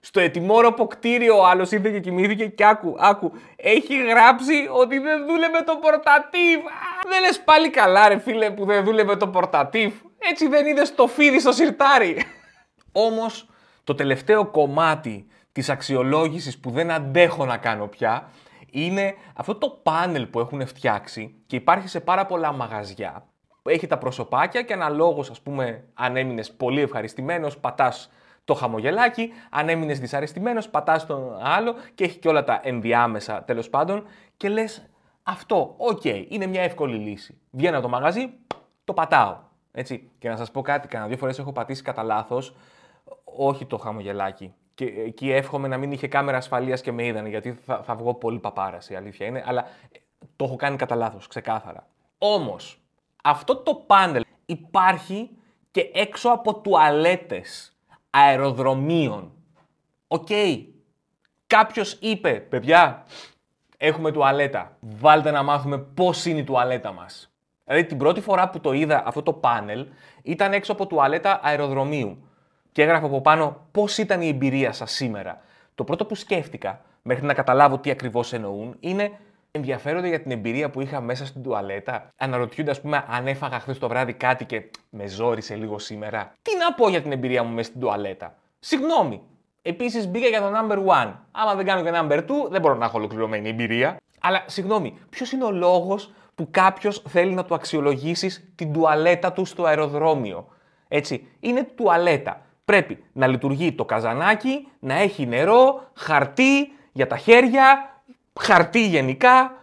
στο 0.00 0.20
ετοιμόρροπο 0.20 0.86
κτίριο 0.86 1.38
ο 1.38 1.46
άλλος 1.46 1.70
ήρθε 1.70 1.90
και 1.90 2.00
κοιμήθηκε 2.00 2.46
και 2.46 2.64
άκου, 2.64 2.96
άκου. 2.98 3.32
Έχει 3.56 4.06
γράψει 4.06 4.68
ότι 4.70 4.98
δεν 4.98 5.26
δούλευε 5.26 5.62
το 5.62 5.76
πορτατίβ. 5.76 6.60
Δεν 7.08 7.20
λες 7.20 7.40
πάλι 7.40 7.70
καλά, 7.70 8.08
ρε 8.08 8.18
φίλε, 8.18 8.50
που 8.50 8.64
δεν 8.64 8.84
δούλευε 8.84 9.16
το 9.16 9.28
πορτατίβ. 9.28 9.92
Έτσι 10.18 10.48
δεν 10.48 10.66
είδες 10.66 10.94
το 10.94 11.06
φίδι 11.06 11.40
στο 11.40 11.52
σιρτάρι. 11.52 12.22
Όμως, 12.92 13.48
το 13.84 13.94
τελευταίο 13.94 14.46
κομμάτι 14.46 15.26
της 15.56 15.68
αξιολόγησης 15.70 16.58
που 16.58 16.70
δεν 16.70 16.90
αντέχω 16.90 17.44
να 17.44 17.56
κάνω 17.56 17.86
πια 17.86 18.28
είναι 18.70 19.14
αυτό 19.34 19.54
το 19.54 19.68
πάνελ 19.82 20.26
που 20.26 20.40
έχουν 20.40 20.66
φτιάξει 20.66 21.34
και 21.46 21.56
υπάρχει 21.56 21.88
σε 21.88 22.00
πάρα 22.00 22.26
πολλά 22.26 22.52
μαγαζιά. 22.52 23.26
Έχει 23.62 23.86
τα 23.86 23.98
προσωπάκια 23.98 24.62
και 24.62 24.72
αναλόγως, 24.72 25.30
ας 25.30 25.40
πούμε, 25.40 25.84
αν 25.94 26.16
έμεινες 26.16 26.52
πολύ 26.52 26.80
ευχαριστημένος, 26.80 27.58
πατάς 27.58 28.10
το 28.44 28.54
χαμογελάκι, 28.54 29.32
αν 29.50 29.68
έμεινες 29.68 30.00
δυσαρεστημένος, 30.00 30.68
πατάς 30.68 31.06
τον 31.06 31.36
άλλο 31.40 31.74
και 31.94 32.04
έχει 32.04 32.18
και 32.18 32.28
όλα 32.28 32.44
τα 32.44 32.60
ενδιάμεσα 32.62 33.44
τέλος 33.44 33.70
πάντων 33.70 34.04
και 34.36 34.48
λες 34.48 34.88
αυτό, 35.22 35.74
οκ, 35.76 36.04
είναι 36.04 36.46
μια 36.46 36.62
εύκολη 36.62 36.96
λύση. 36.96 37.40
Βγαίνω 37.50 37.76
από 37.76 37.86
το 37.86 37.92
μαγαζί, 37.92 38.30
το 38.84 38.92
πατάω. 38.92 39.38
Έτσι. 39.72 40.10
Και 40.18 40.28
να 40.28 40.36
σας 40.36 40.50
πω 40.50 40.62
κάτι, 40.62 40.88
κανένα 40.88 41.08
δύο 41.08 41.18
φορές 41.18 41.38
έχω 41.38 41.52
πατήσει 41.52 41.82
κατά 41.82 42.02
λάθος, 42.02 42.54
όχι 43.24 43.66
το 43.66 43.76
χαμογελάκι. 43.76 44.54
Και 44.76 44.84
εκεί 44.84 45.30
εύχομαι 45.30 45.68
να 45.68 45.76
μην 45.76 45.92
είχε 45.92 46.08
κάμερα 46.08 46.36
ασφαλείας 46.36 46.80
και 46.80 46.92
με 46.92 47.04
είδανε, 47.04 47.28
γιατί 47.28 47.52
θα, 47.52 47.82
θα 47.82 47.94
βγω 47.94 48.14
πολύ 48.14 48.38
παπάρας, 48.38 48.88
η 48.88 48.94
αλήθεια 48.94 49.26
είναι. 49.26 49.44
Αλλά 49.46 49.60
ε, 49.92 49.98
το 50.36 50.44
έχω 50.44 50.56
κάνει 50.56 50.76
κατά 50.76 50.94
λάθος, 50.94 51.26
ξεκάθαρα. 51.26 51.86
Όμως, 52.18 52.80
αυτό 53.22 53.56
το 53.56 53.74
πάνελ 53.74 54.24
υπάρχει 54.46 55.30
και 55.70 55.90
έξω 55.94 56.28
από 56.28 56.60
τουαλέτες 56.60 57.76
αεροδρομίων. 58.10 59.32
OK. 60.06 60.26
Okay. 60.30 60.64
Κάποιος 61.46 61.92
είπε, 61.92 62.32
παιδιά, 62.32 63.06
έχουμε 63.76 64.12
τουαλέτα. 64.12 64.76
Βάλτε 64.80 65.30
να 65.30 65.42
μάθουμε 65.42 65.78
πώς 65.78 66.24
είναι 66.24 66.38
η 66.38 66.44
τουαλέτα 66.44 66.92
μας. 66.92 67.30
Δηλαδή 67.64 67.86
την 67.86 67.98
πρώτη 67.98 68.20
φορά 68.20 68.50
που 68.50 68.60
το 68.60 68.72
είδα 68.72 69.02
αυτό 69.06 69.22
το 69.22 69.32
πάνελ 69.32 69.86
ήταν 70.22 70.52
έξω 70.52 70.72
από 70.72 70.86
τουαλέτα 70.86 71.40
αεροδρομίου 71.42 72.28
και 72.76 72.82
έγραφε 72.82 73.06
από 73.06 73.20
πάνω 73.20 73.66
πώς 73.70 73.98
ήταν 73.98 74.20
η 74.20 74.28
εμπειρία 74.28 74.72
σας 74.72 74.92
σήμερα. 74.92 75.40
Το 75.74 75.84
πρώτο 75.84 76.04
που 76.04 76.14
σκέφτηκα, 76.14 76.80
μέχρι 77.02 77.24
να 77.24 77.34
καταλάβω 77.34 77.78
τι 77.78 77.90
ακριβώς 77.90 78.32
εννοούν, 78.32 78.76
είναι 78.80 79.10
ενδιαφέρονται 79.50 80.08
για 80.08 80.20
την 80.20 80.30
εμπειρία 80.30 80.70
που 80.70 80.80
είχα 80.80 81.00
μέσα 81.00 81.26
στην 81.26 81.42
τουαλέτα. 81.42 82.08
Αναρωτιούνται, 82.16 82.70
ας 82.70 82.80
πούμε, 82.80 83.04
αν 83.08 83.26
έφαγα 83.26 83.60
χθες 83.60 83.78
το 83.78 83.88
βράδυ 83.88 84.12
κάτι 84.12 84.44
και 84.44 84.70
με 84.90 85.06
ζόρισε 85.06 85.54
λίγο 85.54 85.78
σήμερα. 85.78 86.32
Τι 86.42 86.56
να 86.56 86.74
πω 86.74 86.88
για 86.88 87.02
την 87.02 87.12
εμπειρία 87.12 87.42
μου 87.42 87.54
μέσα 87.54 87.68
στην 87.68 87.80
τουαλέτα; 87.80 88.34
Συγγνώμη. 88.58 89.22
Επίσης 89.62 90.08
μπήκα 90.08 90.28
για 90.28 90.40
το 90.40 90.46
number 90.46 90.76
one. 90.76 91.12
Άμα 91.30 91.54
δεν 91.54 91.64
κάνω 91.64 91.82
και 91.82 91.90
number 91.94 92.18
two, 92.18 92.50
δεν 92.50 92.60
μπορώ 92.60 92.74
να 92.74 92.84
έχω 92.84 92.98
ολοκληρωμένη 92.98 93.48
εμπειρία. 93.48 93.96
Αλλά 94.20 94.42
συγγνώμη, 94.46 94.98
ποιος 95.10 95.32
είναι 95.32 95.44
ο 95.44 95.50
λόγος 95.50 96.12
που 96.34 96.48
κάποιος 96.50 97.02
θέλει 97.08 97.34
να 97.34 97.44
του 97.44 97.54
αξιολογήσεις 97.54 98.52
την 98.54 98.72
τουαλέτα 98.72 99.32
του 99.32 99.44
στο 99.44 99.64
αεροδρόμιο; 99.64 100.48
Έτσι, 100.88 101.28
είναι 101.40 101.62
τουαλέτα 101.62 102.40
πρέπει 102.66 103.04
να 103.12 103.26
λειτουργεί 103.26 103.72
το 103.72 103.84
καζανάκι, 103.84 104.68
να 104.78 104.94
έχει 104.94 105.26
νερό, 105.26 105.90
χαρτί 105.94 106.72
για 106.92 107.06
τα 107.06 107.16
χέρια, 107.16 108.00
χαρτί 108.40 108.86
γενικά. 108.86 109.56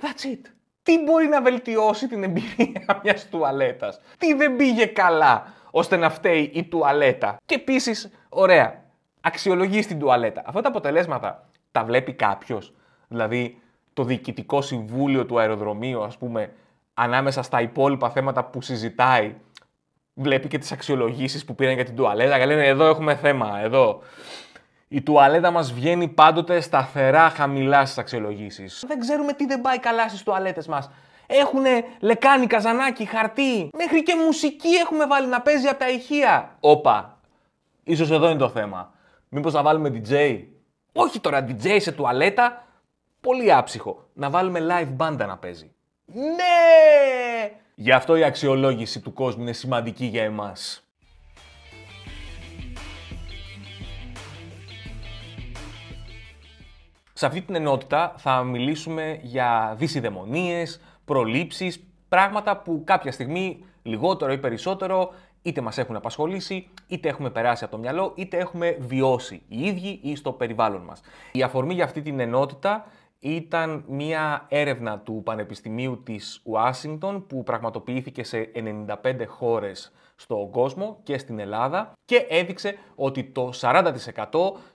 That's 0.00 0.26
it. 0.26 0.50
Τι 0.82 1.02
μπορεί 1.02 1.26
να 1.26 1.42
βελτιώσει 1.42 2.08
την 2.08 2.22
εμπειρία 2.22 2.84
μιας 3.02 3.28
τουαλέτας; 3.28 4.00
Τι 4.18 4.34
δεν 4.34 4.56
πήγε 4.56 4.86
καλά 4.86 5.52
ώστε 5.70 5.96
να 5.96 6.10
φταίει 6.10 6.50
η 6.54 6.64
τουαλέτα; 6.64 7.36
Και 7.46 7.54
επίσης, 7.54 8.10
ωραία, 8.28 8.82
αξιολογείς 9.20 9.86
την 9.86 9.98
τουαλέτα. 9.98 10.42
Αυτά 10.46 10.60
τα 10.60 10.68
αποτελέσματα 10.68 11.48
τα 11.72 11.84
βλέπει 11.84 12.12
κάποιος; 12.12 12.72
Δηλαδή, 13.08 13.60
το 13.92 14.04
διοικητικό 14.04 14.62
συμβούλιο 14.62 15.26
του 15.26 15.38
αεροδρομίου, 15.38 16.02
ας 16.02 16.16
πούμε, 16.18 16.52
ανάμεσα 16.94 17.42
στα 17.42 17.60
υπόλοιπα 17.60 18.10
θέματα 18.10 18.44
που 18.44 18.62
συζητάει, 18.62 19.34
βλέπει 20.14 20.48
και 20.48 20.58
τις 20.58 20.72
αξιολογήσεις 20.72 21.44
που 21.44 21.54
πήραν 21.54 21.74
για 21.74 21.84
την 21.84 21.96
τουαλέτα 21.96 22.38
και 22.38 22.44
λένε 22.44 22.66
εδώ 22.66 22.86
έχουμε 22.86 23.14
θέμα, 23.14 23.60
εδώ. 23.62 24.02
Η 24.88 25.02
τουαλέτα 25.02 25.50
μας 25.50 25.72
βγαίνει 25.72 26.08
πάντοτε 26.08 26.60
σταθερά 26.60 27.28
χαμηλά 27.28 27.84
στις 27.84 27.98
αξιολογήσεις. 27.98 28.84
Δεν 28.86 29.00
ξέρουμε 29.00 29.32
τι 29.32 29.46
δεν 29.46 29.60
πάει 29.60 29.78
καλά 29.78 30.08
στις 30.08 30.22
τουαλέτες 30.22 30.66
μας. 30.66 30.90
Έχουν 31.26 31.62
λεκάνη, 32.00 32.46
καζανάκι, 32.46 33.04
χαρτί. 33.04 33.70
Μέχρι 33.76 34.02
και 34.02 34.14
μουσική 34.24 34.68
έχουμε 34.68 35.06
βάλει 35.06 35.26
να 35.26 35.40
παίζει 35.40 35.68
από 35.68 35.78
τα 35.78 35.88
ηχεία. 35.88 36.56
Όπα. 36.60 37.18
Ίσως 37.84 38.10
εδώ 38.10 38.28
είναι 38.28 38.38
το 38.38 38.48
θέμα. 38.48 38.92
Μήπως 39.28 39.52
να 39.52 39.62
βάλουμε 39.62 39.88
DJ. 39.94 40.44
Όχι 40.92 41.20
τώρα 41.20 41.46
DJ 41.48 41.76
σε 41.80 41.92
τουαλέτα. 41.92 42.66
Πολύ 43.20 43.52
άψυχο. 43.52 44.08
Να 44.12 44.30
βάλουμε 44.30 44.60
live 44.70 44.96
band 45.06 45.16
να 45.16 45.36
παίζει. 45.36 45.72
Ναι! 46.04 47.61
Γι' 47.82 47.92
αυτό 47.92 48.16
η 48.16 48.24
αξιολόγηση 48.24 49.00
του 49.00 49.12
κόσμου 49.12 49.42
είναι 49.42 49.52
σημαντική 49.52 50.04
για 50.04 50.22
εμάς. 50.22 50.82
Σε 57.12 57.26
αυτή 57.26 57.42
την 57.42 57.54
ενότητα 57.54 58.14
θα 58.16 58.42
μιλήσουμε 58.42 59.18
για 59.22 59.74
δυσιδαιμονίες, 59.78 60.80
προλήψεις, 61.04 61.84
πράγματα 62.08 62.56
που 62.56 62.82
κάποια 62.84 63.12
στιγμή 63.12 63.64
λιγότερο 63.82 64.32
ή 64.32 64.38
περισσότερο 64.38 65.10
είτε 65.42 65.60
μας 65.60 65.78
έχουν 65.78 65.96
απασχολήσει, 65.96 66.68
είτε 66.86 67.08
έχουμε 67.08 67.30
περάσει 67.30 67.64
από 67.64 67.72
το 67.72 67.78
μυαλό, 67.78 68.12
είτε 68.14 68.36
έχουμε 68.36 68.76
βιώσει 68.80 69.42
οι 69.48 69.66
ίδιοι 69.66 70.00
ή 70.02 70.16
στο 70.16 70.32
περιβάλλον 70.32 70.82
μας. 70.82 71.00
Η 71.32 71.42
αφορμή 71.42 71.74
για 71.74 71.84
αυτή 71.84 72.02
την 72.02 72.20
ενότητα 72.20 72.86
ήταν 73.24 73.84
μια 73.88 74.46
έρευνα 74.48 74.98
του 74.98 75.20
Πανεπιστημίου 75.24 76.02
της 76.02 76.40
Ουάσιγκτον 76.44 77.26
που 77.26 77.42
πραγματοποιήθηκε 77.42 78.24
σε 78.24 78.50
95 79.04 79.24
χώρες 79.26 79.92
στον 80.16 80.50
κόσμο 80.50 81.00
και 81.02 81.18
στην 81.18 81.38
Ελλάδα 81.38 81.92
και 82.04 82.26
έδειξε 82.28 82.78
ότι 82.94 83.24
το 83.24 83.50
40% 83.60 83.94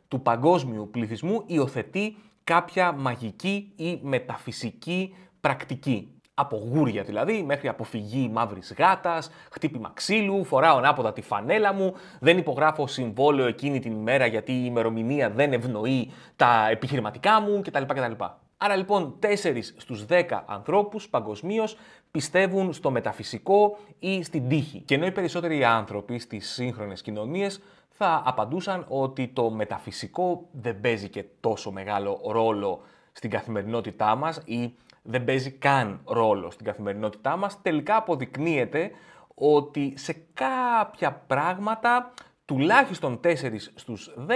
του 0.08 0.22
παγκόσμιου 0.22 0.90
πληθυσμού 0.92 1.44
υιοθετεί 1.46 2.18
κάποια 2.44 2.92
μαγική 2.92 3.74
ή 3.76 4.00
μεταφυσική 4.02 5.16
πρακτική. 5.42 6.17
Από 6.40 6.58
γούρια 6.72 7.04
δηλαδή, 7.04 7.44
μέχρι 7.44 7.68
αποφυγή 7.68 8.30
μαύρης 8.34 8.74
γάτας, 8.78 9.30
χτύπημα 9.52 9.92
ξύλου, 9.94 10.44
φοράω 10.44 10.78
ανάποδα 10.78 11.14
τη 11.14 11.22
φανέλα 11.22 11.74
μου, 11.74 11.94
δεν 12.20 12.38
υπογράφω 12.38 12.88
συμβόλαιο 12.88 13.48
εκείνη 13.48 13.80
την 13.80 13.92
ημέρα 13.92 14.26
γιατί 14.26 14.52
η 14.52 14.64
ημερομηνία 14.66 15.30
δεν 15.30 15.54
ευνοεί 15.54 16.12
τα 16.36 16.68
επιχειρηματικά 16.70 17.42
μου 17.42 17.62
κτλ. 17.62 17.84
κτλ. 17.84 18.24
Άρα 18.58 18.76
λοιπόν 18.76 19.20
4 19.22 19.60
στους 19.78 20.06
10 20.10 20.24
ανθρώπους 20.46 21.10
παγκοσμίως 21.10 21.78
πιστεύουν 22.12 22.74
στο 22.74 22.92
μεταφυσικό 22.92 23.78
ή 24.00 24.24
στην 24.24 24.48
τύχη. 24.48 24.82
Και 24.82 24.96
ενώ 24.96 25.06
οι 25.06 25.12
περισσότεροι 25.12 25.64
άνθρωποι 25.64 26.20
στις 26.20 26.50
σύγχρονες 26.50 27.02
κοινωνίες 27.02 27.62
θα 27.90 28.22
απαντούσαν 28.26 28.86
ότι 28.88 29.28
το 29.28 29.50
μεταφυσικό 29.50 30.48
δεν 30.52 30.80
παίζει 30.82 31.10
και 31.10 31.26
τόσο 31.40 31.72
μεγάλο 31.72 32.22
ρόλο 32.32 32.82
στην 33.12 33.30
καθημερινότητά 33.30 34.16
μας 34.16 34.42
ή 34.46 34.74
δεν 35.10 35.24
παίζει 35.24 35.52
καν 35.52 36.02
ρόλο 36.06 36.52
στην 36.52 36.66
καθημερινότητά 36.66 37.38
μας, 37.38 37.62
τελικά 37.62 37.96
αποδεικνύεται 37.96 38.92
ότι 39.36 39.94
σε 39.98 40.16
κάποια 40.34 41.12
πράγματα 41.28 42.14
τουλάχιστον 42.46 43.20
4 43.24 43.34
στους 43.76 44.14
10 44.28 44.32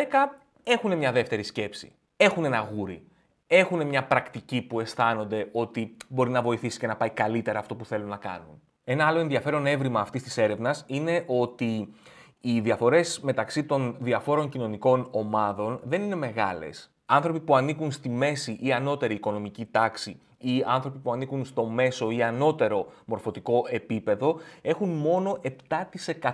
έχουν 0.64 0.98
μια 0.98 1.12
δεύτερη 1.12 1.44
σκέψη. 1.44 1.96
Έχουν 2.18 2.46
ένα 2.46 2.70
γούρι. 2.74 3.06
Έχουν 3.48 3.88
μια 3.88 4.04
πρακτική 4.04 4.62
που 4.62 4.80
αισθάνονται 4.80 5.50
ότι 5.52 5.98
μπορεί 6.08 6.30
να 6.30 6.42
βοηθήσει 6.42 6.80
και 6.80 6.88
να 6.88 6.96
πάει 6.96 7.10
καλύτερα 7.10 7.60
αυτό 7.60 7.76
που 7.76 7.86
θέλουν 7.86 8.08
να 8.08 8.18
κάνουν. 8.18 8.62
Ένα 8.84 9.08
άλλο 9.08 9.20
ενδιαφέρον 9.20 9.66
έβριμα 9.66 10.00
αυτής 10.00 10.24
της 10.24 10.38
έρευνας 10.38 10.84
είναι 10.88 11.24
ότι 11.28 11.94
οι 12.42 12.60
διαφορές 12.60 13.20
μεταξύ 13.20 13.64
των 13.64 13.96
διαφόρων 14.00 14.50
κοινωνικών 14.50 15.08
ομάδων 15.12 15.80
δεν 15.84 16.02
είναι 16.02 16.16
μεγάλες. 16.16 16.92
Άνθρωποι 17.06 17.40
που 17.40 17.56
ανήκουν 17.56 17.92
στη 17.92 18.10
μέση 18.10 18.58
ή 18.62 18.72
ανώτερη 18.72 19.14
οικονομική 19.14 19.66
τάξη 19.66 20.20
ή 20.42 20.64
άνθρωποι 20.68 20.98
που 20.98 21.12
ανήκουν 21.12 21.46
στο 21.46 21.66
μέσο 21.66 22.12
ή 22.12 22.24
ανώτερο 22.24 22.88
μορφωτικό 23.06 23.66
επίπεδο 23.70 24.40
έχουν 24.62 24.90
μόνο 24.90 25.40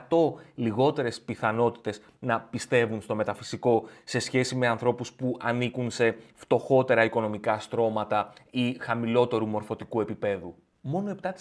7% 0.09 0.33
λιγότερες 0.55 1.21
πιθανότητες 1.21 2.01
να 2.19 2.39
πιστεύουν 2.39 3.01
στο 3.01 3.15
μεταφυσικό 3.15 3.83
σε 4.03 4.19
σχέση 4.19 4.55
με 4.55 4.67
ανθρώπους 4.67 5.13
που 5.13 5.37
ανήκουν 5.39 5.89
σε 5.89 6.17
φτωχότερα 6.33 7.03
οικονομικά 7.03 7.59
στρώματα 7.59 8.33
ή 8.51 8.77
χαμηλότερου 8.79 9.47
μορφωτικού 9.47 10.01
επίπεδου. 10.01 10.55
Μόνο 10.81 11.15
7%. 11.21 11.31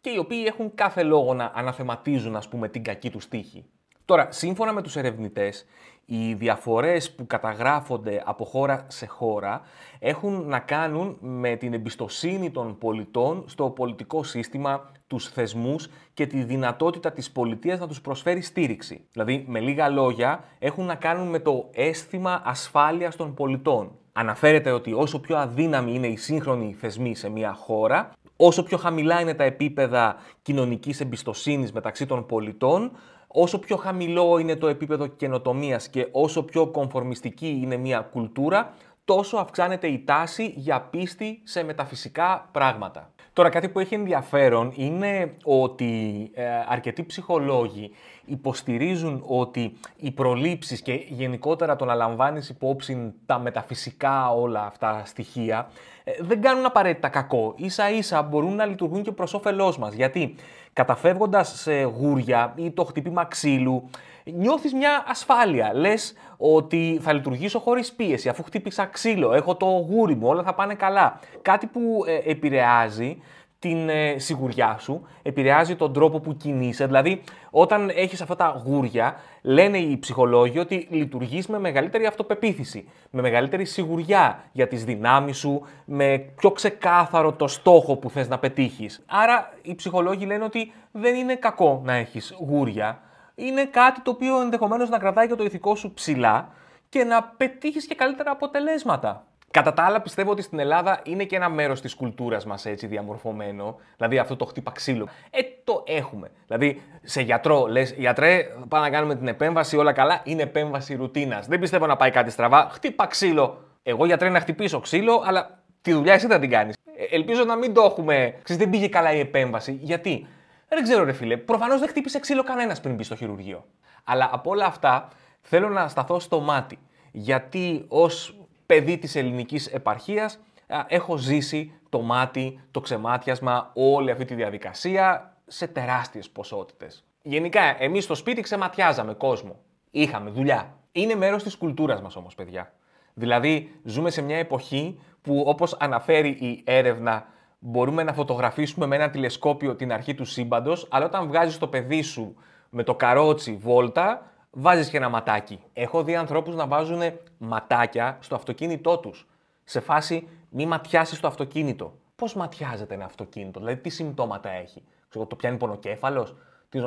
Και 0.00 0.10
οι 0.10 0.18
οποίοι 0.18 0.44
έχουν 0.46 0.74
κάθε 0.74 1.02
λόγο 1.02 1.34
να 1.34 1.52
αναθεματίζουν, 1.54 2.36
ας 2.36 2.48
πούμε, 2.48 2.68
την 2.68 2.82
κακή 2.82 3.10
τους 3.10 3.28
τύχη. 3.28 3.64
Τώρα, 4.04 4.26
σύμφωνα 4.30 4.72
με 4.72 4.82
τους 4.82 4.96
ερευνητές, 4.96 5.66
οι 6.14 6.34
διαφορές 6.34 7.12
που 7.12 7.26
καταγράφονται 7.26 8.22
από 8.24 8.44
χώρα 8.44 8.86
σε 8.88 9.06
χώρα 9.06 9.60
έχουν 9.98 10.46
να 10.46 10.58
κάνουν 10.58 11.16
με 11.20 11.56
την 11.56 11.72
εμπιστοσύνη 11.72 12.50
των 12.50 12.78
πολιτών 12.78 13.44
στο 13.46 13.70
πολιτικό 13.70 14.22
σύστημα, 14.22 14.90
τους 15.06 15.28
θεσμούς 15.28 15.88
και 16.14 16.26
τη 16.26 16.42
δυνατότητα 16.42 17.12
της 17.12 17.30
πολιτείας 17.30 17.78
να 17.78 17.88
τους 17.88 18.00
προσφέρει 18.00 18.40
στήριξη. 18.40 19.06
Δηλαδή, 19.12 19.44
με 19.48 19.60
λίγα 19.60 19.88
λόγια, 19.88 20.44
έχουν 20.58 20.84
να 20.84 20.94
κάνουν 20.94 21.28
με 21.28 21.38
το 21.38 21.68
αίσθημα 21.72 22.42
ασφάλειας 22.44 23.16
των 23.16 23.34
πολιτών. 23.34 23.90
Αναφέρεται 24.12 24.70
ότι 24.70 24.92
όσο 24.92 25.20
πιο 25.20 25.36
αδύναμοι 25.36 25.94
είναι 25.94 26.06
οι 26.06 26.16
σύγχρονοι 26.16 26.76
θεσμοί 26.78 27.14
σε 27.14 27.28
μια 27.28 27.52
χώρα, 27.52 28.12
όσο 28.36 28.62
πιο 28.62 28.76
χαμηλά 28.76 29.20
είναι 29.20 29.34
τα 29.34 29.44
επίπεδα 29.44 30.16
κοινωνικής 30.42 31.00
εμπιστοσύνης 31.00 31.72
μεταξύ 31.72 32.06
των 32.06 32.26
πολιτών, 32.26 32.92
όσο 33.32 33.58
πιο 33.58 33.76
χαμηλό 33.76 34.38
είναι 34.38 34.56
το 34.56 34.68
επίπεδο 34.68 35.06
καινοτομίας 35.06 35.88
και 35.88 36.08
όσο 36.10 36.42
πιο 36.42 36.66
κομφορμιστική 36.66 37.60
είναι 37.62 37.76
μια 37.76 38.00
κουλτούρα, 38.00 38.74
τόσο 39.04 39.36
αυξάνεται 39.36 39.86
η 39.86 40.02
τάση 40.04 40.52
για 40.56 40.80
πίστη 40.80 41.40
σε 41.44 41.62
μεταφυσικά 41.62 42.48
πράγματα. 42.52 43.12
Τώρα 43.32 43.48
κάτι 43.48 43.68
που 43.68 43.78
έχει 43.78 43.94
ενδιαφέρον 43.94 44.72
είναι 44.74 45.36
ότι 45.44 46.30
ε, 46.34 46.44
αρκετοί 46.68 47.04
ψυχολόγοι 47.04 47.90
υποστηρίζουν 48.24 49.22
ότι 49.26 49.72
οι 49.96 50.10
προλήψεις 50.10 50.82
και 50.82 50.92
γενικότερα 50.92 51.76
το 51.76 51.84
να 51.84 51.94
λαμβάνεις 51.94 52.48
υπόψη 52.48 53.12
τα 53.26 53.38
μεταφυσικά 53.38 54.32
όλα 54.32 54.66
αυτά 54.66 55.02
στοιχεία 55.04 55.58
ε, 55.58 55.91
δεν 56.20 56.40
κάνουν 56.40 56.64
απαραίτητα 56.64 57.08
κακό. 57.08 57.54
Ίσα 57.56 57.90
ίσα 57.90 58.22
μπορούν 58.22 58.54
να 58.54 58.64
λειτουργούν 58.64 59.02
και 59.02 59.12
προς 59.12 59.34
όφελός 59.34 59.78
μας. 59.78 59.94
Γιατί 59.94 60.34
καταφεύγοντας 60.72 61.60
σε 61.60 61.82
γούρια 61.82 62.52
ή 62.56 62.70
το 62.70 62.84
χτυπήμα 62.84 63.24
ξύλου 63.24 63.90
νιώθεις 64.24 64.72
μια 64.74 65.04
ασφάλεια. 65.06 65.70
Λες 65.74 66.14
ότι 66.36 66.98
θα 67.02 67.12
λειτουργήσω 67.12 67.58
χωρίς 67.58 67.92
πίεση, 67.92 68.28
αφού 68.28 68.42
χτύπησα 68.42 68.84
ξύλο, 68.86 69.32
έχω 69.32 69.56
το 69.56 69.66
γούρι 69.66 70.14
μου, 70.14 70.28
όλα 70.28 70.42
θα 70.42 70.54
πάνε 70.54 70.74
καλά. 70.74 71.20
Κάτι 71.42 71.66
που 71.66 72.04
ε, 72.06 72.30
επηρεάζει 72.30 73.22
την 73.62 73.88
ε, 73.88 74.18
σιγουριά 74.18 74.76
σου, 74.80 75.06
επηρεάζει 75.22 75.76
τον 75.76 75.92
τρόπο 75.92 76.20
που 76.20 76.36
κινείσαι. 76.36 76.86
Δηλαδή, 76.86 77.22
όταν 77.50 77.90
έχεις 77.94 78.20
αυτά 78.20 78.36
τα 78.36 78.62
γούρια, 78.64 79.16
λένε 79.42 79.78
οι 79.78 79.98
ψυχολόγοι 79.98 80.58
ότι 80.58 80.86
λειτουργείς 80.90 81.46
με 81.46 81.58
μεγαλύτερη 81.58 82.06
αυτοπεποίθηση, 82.06 82.88
με 83.10 83.20
μεγαλύτερη 83.20 83.64
σιγουριά 83.64 84.44
για 84.52 84.68
τις 84.68 84.84
δυνάμεις 84.84 85.36
σου, 85.36 85.62
με 85.84 86.18
πιο 86.36 86.50
ξεκάθαρο 86.50 87.32
το 87.32 87.48
στόχο 87.48 87.96
που 87.96 88.10
θες 88.10 88.28
να 88.28 88.38
πετύχεις. 88.38 89.04
Άρα, 89.06 89.52
οι 89.62 89.74
ψυχολόγοι 89.74 90.26
λένε 90.26 90.44
ότι 90.44 90.72
δεν 90.92 91.14
είναι 91.14 91.34
κακό 91.34 91.80
να 91.84 91.92
έχεις 91.92 92.34
γούρια, 92.38 93.00
είναι 93.34 93.64
κάτι 93.64 94.00
το 94.00 94.10
οποίο 94.10 94.40
ενδεχομένως 94.40 94.88
να 94.88 94.98
κρατάει 94.98 95.28
και 95.28 95.34
το 95.34 95.44
ηθικό 95.44 95.74
σου 95.74 95.92
ψηλά 95.92 96.48
και 96.88 97.04
να 97.04 97.22
πετύχεις 97.22 97.86
και 97.86 97.94
καλύτερα 97.94 98.30
αποτελέσματα. 98.30 99.26
Κατά 99.52 99.72
τα 99.72 99.82
άλλα, 99.82 100.00
πιστεύω 100.00 100.30
ότι 100.30 100.42
στην 100.42 100.58
Ελλάδα 100.58 101.00
είναι 101.04 101.24
και 101.24 101.36
ένα 101.36 101.48
μέρος 101.48 101.80
της 101.80 101.94
κουλτούρας 101.94 102.44
μας 102.44 102.66
έτσι 102.66 102.86
διαμορφωμένο. 102.86 103.76
Δηλαδή 103.96 104.18
αυτό 104.18 104.36
το 104.36 104.44
χτύπα 104.44 104.70
ξύλο. 104.70 105.08
Ε, 105.30 105.40
το 105.64 105.84
έχουμε. 105.86 106.30
Δηλαδή, 106.46 106.82
σε 107.02 107.20
γιατρό 107.20 107.66
λες, 107.66 107.92
γιατρέ, 107.92 108.42
πάμε 108.68 108.84
να 108.84 108.90
κάνουμε 108.90 109.16
την 109.16 109.28
επέμβαση, 109.28 109.76
όλα 109.76 109.92
καλά. 109.92 110.20
Είναι 110.24 110.42
επέμβαση 110.42 110.94
ρουτίνας. 110.94 111.46
Δεν 111.46 111.58
πιστεύω 111.60 111.86
να 111.86 111.96
πάει 111.96 112.10
κάτι 112.10 112.30
στραβά. 112.30 112.68
Χτύπα 112.72 113.06
ξύλο. 113.06 113.64
Εγώ 113.82 114.06
γιατρέ 114.06 114.28
να 114.28 114.40
χτυπήσω 114.40 114.80
ξύλο, 114.80 115.22
αλλά 115.26 115.62
τη 115.82 115.92
δουλειά 115.92 116.12
εσύ 116.12 116.26
θα 116.26 116.38
την 116.38 116.50
κάνεις. 116.50 116.76
Ε, 116.96 117.16
ελπίζω 117.16 117.44
να 117.44 117.56
μην 117.56 117.74
το 117.74 117.82
έχουμε. 117.82 118.34
Ξέρετε, 118.42 118.64
δεν 118.64 118.70
πήγε 118.70 118.88
καλά 118.88 119.12
η 119.12 119.18
επέμβαση. 119.18 119.78
Γιατί; 119.82 120.26
Δεν 120.68 120.82
ξέρω, 120.82 121.04
ρε 121.04 121.12
φίλε. 121.12 121.36
Προφανώς 121.36 121.80
δεν 121.80 121.88
χτύπησε 121.88 122.18
ξύλο 122.18 122.42
κανένας 122.42 122.80
πριν 122.80 122.94
μπει 122.94 123.02
στο 123.02 123.16
χειρουργείο. 123.16 123.64
Αλλά 124.04 124.28
από 124.32 124.50
όλα 124.50 124.64
αυτά 124.64 125.08
θέλω 125.40 125.68
να 125.68 125.88
σταθώ 125.88 126.20
στο 126.20 126.40
μάτι. 126.40 126.78
Γιατί 127.12 127.84
ως 127.88 128.36
παιδί 128.66 128.98
της 128.98 129.16
ελληνικής 129.16 129.66
επαρχίας, 129.66 130.38
έχω 130.86 131.16
ζήσει 131.16 131.72
το 131.88 132.00
μάτι, 132.00 132.60
το 132.70 132.80
ξεμάτιασμα, 132.80 133.70
όλη 133.74 134.10
αυτή 134.10 134.24
τη 134.24 134.34
διαδικασία 134.34 135.36
σε 135.46 135.66
τεράστιες 135.66 136.30
ποσότητες. 136.30 137.04
Γενικά, 137.22 137.82
εμείς 137.82 138.04
στο 138.04 138.14
σπίτι 138.14 138.40
ξεματιάζαμε 138.40 139.14
κόσμο. 139.14 139.58
Είχαμε 139.90 140.30
δουλειά. 140.30 140.76
Είναι 140.92 141.14
μέρος 141.14 141.42
της 141.42 141.56
κουλτούρας 141.56 142.00
μας 142.00 142.16
όμως, 142.16 142.34
παιδιά. 142.34 142.72
Δηλαδή, 143.14 143.80
ζούμε 143.84 144.10
σε 144.10 144.22
μια 144.22 144.36
εποχή 144.36 145.00
που, 145.22 145.42
όπως 145.46 145.76
αναφέρει 145.80 146.28
η 146.28 146.62
έρευνα, 146.64 147.26
μπορούμε 147.58 148.02
να 148.02 148.12
φωτογραφίσουμε 148.12 148.86
με 148.86 148.96
ένα 148.96 149.10
τηλεσκόπιο 149.10 149.74
την 149.76 149.92
αρχή 149.92 150.14
του 150.14 150.24
σύμπαντος, 150.24 150.86
αλλά 150.90 151.04
όταν 151.04 151.26
βγάζεις 151.26 151.58
το 151.58 151.68
παιδί 151.68 152.02
σου 152.02 152.34
με 152.70 152.82
το 152.82 152.94
καρότσι 152.94 153.56
βόλτα, 153.60 154.31
βάζεις 154.52 154.88
και 154.88 154.96
ένα 154.96 155.08
ματάκι. 155.08 155.60
Έχω 155.72 156.02
δει 156.02 156.16
ανθρώπους 156.16 156.54
να 156.54 156.66
βάζουν 156.66 157.00
ματάκια 157.38 158.16
στο 158.20 158.34
αυτοκίνητό 158.34 158.98
τους. 158.98 159.26
Σε 159.64 159.80
φάση 159.80 160.28
μη 160.48 160.66
ματιάσεις 160.66 161.20
το 161.20 161.26
αυτοκίνητο. 161.26 161.94
Πώς 162.16 162.34
ματιάζεται 162.34 162.94
ένα 162.94 163.04
αυτοκίνητο, 163.04 163.60
δηλαδή 163.60 163.80
τι 163.80 163.88
συμπτώματα 163.88 164.50
έχει. 164.50 164.82
Ξέρω, 165.08 165.26
το 165.26 165.36
πιάνει 165.36 165.56
πονοκέφαλος, 165.56 166.34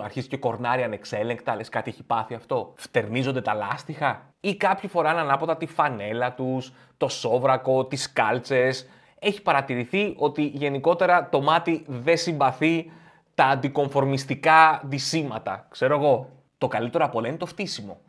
αρχίζει 0.03 0.27
και 0.27 0.37
κορνάρει 0.37 0.83
ανεξέλεγκτα, 0.83 1.55
λες 1.55 1.69
κάτι 1.69 1.89
έχει 1.89 2.03
πάθει 2.03 2.33
αυτό. 2.33 2.73
Φτερνίζονται 2.75 3.41
τα 3.41 3.53
λάστιχα. 3.53 4.33
Ή 4.39 4.55
κάποιοι 4.55 4.89
φοράνε 4.89 5.19
ανάποδα 5.19 5.57
τη 5.57 5.65
φανέλα 5.65 6.33
τους, 6.33 6.73
το 6.97 7.07
σόβρακο, 7.07 7.85
τις 7.85 8.11
κάλτσες. 8.13 8.89
Έχει 9.19 9.41
παρατηρηθεί 9.41 10.13
ότι 10.17 10.43
γενικότερα 10.43 11.29
το 11.29 11.41
μάτι 11.41 11.83
δεν 11.87 12.17
συμπαθεί 12.17 12.91
τα 13.35 13.45
αντικομφορμιστικά 13.45 14.81
δυσήματα. 14.83 15.67
Ξέρω 15.69 15.95
εγώ, 15.95 16.29
το 16.65 16.71
καλύτερο 16.77 17.05
από 17.05 17.17
όλα 17.17 17.27
είναι 17.27 17.37
το 17.37 17.45
φτύσιμο. 17.45 18.01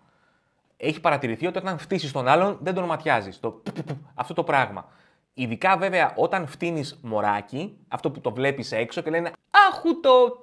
Έχει 0.76 1.00
παρατηρηθεί 1.00 1.46
ότι 1.46 1.58
όταν 1.58 1.78
φτύσεις 1.78 2.12
τον 2.12 2.28
άλλον 2.28 2.58
δεν 2.62 2.74
τον 2.74 2.84
ματιάζεις. 2.84 3.40
Το 3.40 3.62
αυτό 4.14 4.34
το 4.34 4.44
πράγμα. 4.44 4.88
Ειδικά 5.34 5.76
βέβαια 5.76 6.12
όταν 6.16 6.46
φτύνεις 6.46 6.98
μωράκι, 7.02 7.76
αυτό 7.88 8.10
που 8.10 8.20
το 8.20 8.32
βλέπεις 8.32 8.72
έξω 8.72 9.00
και 9.00 9.10
λένε 9.10 9.30
Άχου 9.68 10.00
το. 10.00 10.40